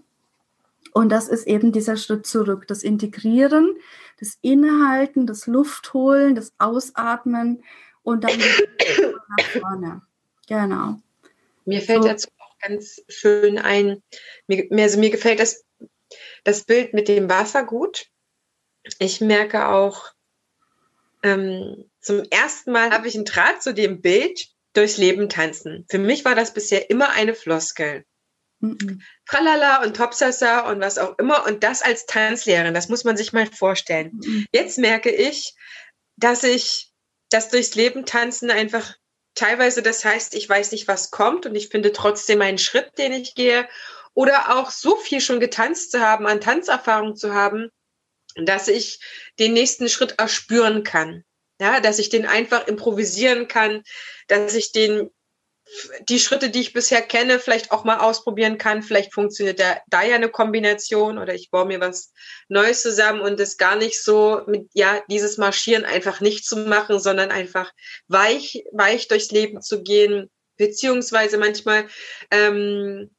[0.94, 3.76] Und das ist eben dieser Schritt zurück, das Integrieren,
[4.19, 7.64] das Innehalten, das Luftholen, das Ausatmen
[8.03, 8.31] und dann
[9.38, 10.02] nach vorne.
[10.48, 10.99] Genau.
[11.68, 12.07] Mir fällt so.
[12.07, 14.02] dazu auch ganz schön ein,
[14.48, 15.65] mir, also mir gefällt das,
[16.44, 18.07] das Bild mit dem Wasser gut.
[18.99, 20.14] Ich merke auch,
[21.23, 25.85] ähm, zum ersten Mal habe ich einen Draht zu dem Bild durchs Leben tanzen.
[25.89, 28.06] Für mich war das bisher immer eine Floskel.
[28.60, 29.02] Mhm.
[29.26, 33.34] Tralala und Topsasa und was auch immer und das als Tanzlehrerin, das muss man sich
[33.34, 34.11] mal vorstellen.
[34.14, 34.45] Mhm.
[34.53, 35.53] Jetzt merke ich,
[36.15, 36.91] dass ich
[37.30, 38.95] das durchs Leben tanzen einfach
[39.38, 43.14] teilweise das heißt, ich weiß nicht, was kommt und ich finde trotzdem einen Schritt, den
[43.14, 43.68] ich gehe
[44.14, 47.69] oder auch so viel schon getanzt zu haben, an Tanzerfahrung zu haben,
[48.35, 48.99] dass ich
[49.39, 51.23] den nächsten Schritt erspüren kann.
[51.59, 53.84] Ja, dass ich den einfach improvisieren kann,
[54.27, 55.09] dass ich den
[56.07, 58.84] die Schritte, die ich bisher kenne, vielleicht auch mal ausprobieren kann.
[58.84, 62.14] Vielleicht funktioniert da, da ja eine Kombination oder ich baue mir was
[62.48, 66.99] Neues zusammen und es gar nicht so mit, ja, dieses Marschieren einfach nicht zu machen,
[66.99, 67.72] sondern einfach
[68.07, 71.88] weich, weich durchs Leben zu gehen, beziehungsweise manchmal,
[72.31, 73.11] ähm,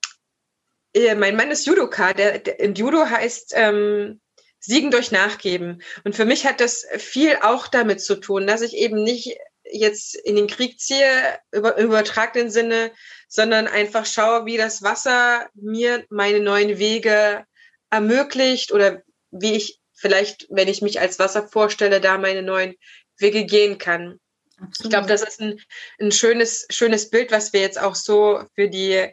[0.95, 4.20] äh, mein Mann ist Judoka, der, der im Judo heißt, ähm,
[4.61, 5.83] Siegen durch Nachgeben.
[6.05, 9.39] Und für mich hat das viel auch damit zu tun, dass ich eben nicht
[9.73, 12.93] jetzt in den Krieg ziehe, über, übertragenen Sinne,
[13.28, 17.45] sondern einfach schaue, wie das Wasser mir meine neuen Wege
[17.90, 22.74] ermöglicht oder wie ich vielleicht, wenn ich mich als Wasser vorstelle, da meine neuen
[23.19, 24.19] Wege gehen kann.
[24.61, 24.85] Absolut.
[24.85, 25.61] Ich glaube, das ist ein,
[26.01, 29.12] ein schönes, schönes Bild, was wir jetzt auch so für die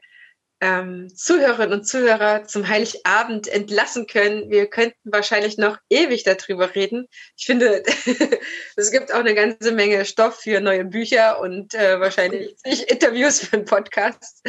[0.66, 4.50] ähm, Zuhörerinnen und Zuhörer zum Heiligabend entlassen können.
[4.50, 7.08] Wir könnten wahrscheinlich noch ewig darüber reden.
[7.38, 7.84] Ich finde,
[8.76, 12.56] es gibt auch eine ganze Menge Stoff für neue Bücher und äh, wahrscheinlich
[12.90, 14.44] Interviews für einen Podcast.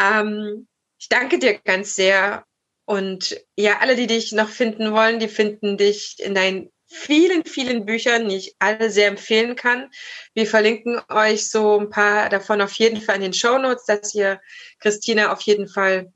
[0.00, 0.66] Ähm,
[0.98, 2.46] ich danke dir ganz sehr.
[2.86, 7.84] Und ja, alle, die dich noch finden wollen, die finden dich in deinen vielen, vielen
[7.84, 9.90] Büchern, die ich alle sehr empfehlen kann.
[10.32, 14.14] Wir verlinken euch so ein paar davon auf jeden Fall in den Show Notes, dass
[14.14, 14.40] ihr
[14.80, 16.12] Christina auf jeden Fall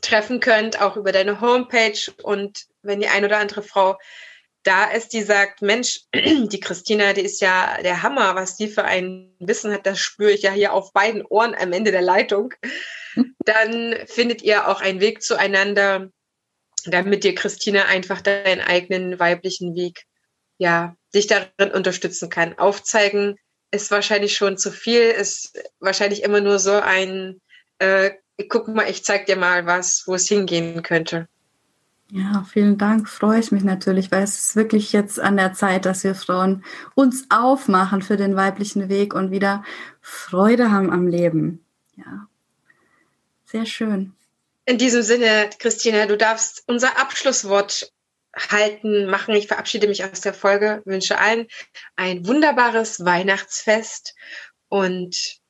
[0.00, 1.98] treffen könnt, auch über deine Homepage.
[2.22, 3.98] Und wenn die ein oder andere Frau
[4.64, 8.84] da ist, die sagt, Mensch, die Christina, die ist ja der Hammer, was die für
[8.84, 12.54] ein Wissen hat, das spüre ich ja hier auf beiden Ohren am Ende der Leitung,
[13.44, 16.10] dann findet ihr auch einen Weg zueinander,
[16.86, 20.04] damit dir Christina einfach deinen eigenen weiblichen Weg,
[20.58, 22.58] ja, dich darin unterstützen kann.
[22.58, 23.36] Aufzeigen
[23.70, 27.40] ist wahrscheinlich schon zu viel, ist wahrscheinlich immer nur so ein,
[27.78, 28.10] äh,
[28.48, 31.28] guck mal, ich zeig dir mal was, wo es hingehen könnte.
[32.14, 33.08] Ja, vielen Dank.
[33.08, 36.62] Freue ich mich natürlich, weil es ist wirklich jetzt an der Zeit, dass wir Frauen
[36.94, 39.64] uns aufmachen für den weiblichen Weg und wieder
[40.02, 41.64] Freude haben am Leben.
[41.96, 42.28] Ja,
[43.46, 44.12] sehr schön.
[44.64, 47.92] In diesem Sinne, Christina, du darfst unser Abschlusswort
[48.36, 49.34] halten, machen.
[49.34, 51.46] Ich verabschiede mich aus der Folge, wünsche allen
[51.96, 54.14] ein wunderbares Weihnachtsfest
[54.68, 55.40] und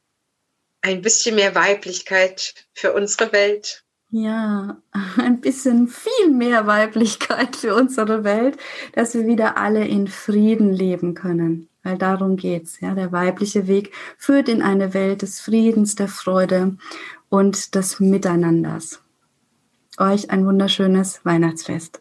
[0.80, 3.84] ein bisschen mehr Weiblichkeit für unsere Welt.
[4.10, 4.82] Ja,
[5.16, 8.58] ein bisschen viel mehr Weiblichkeit für unsere Welt,
[8.94, 11.68] dass wir wieder alle in Frieden leben können.
[11.82, 12.80] Weil darum geht's.
[12.80, 16.76] Ja, der weibliche Weg führt in eine Welt des Friedens, der Freude
[17.28, 19.01] und des Miteinanders.
[19.98, 22.00] Euch ein wunderschönes Weihnachtsfest.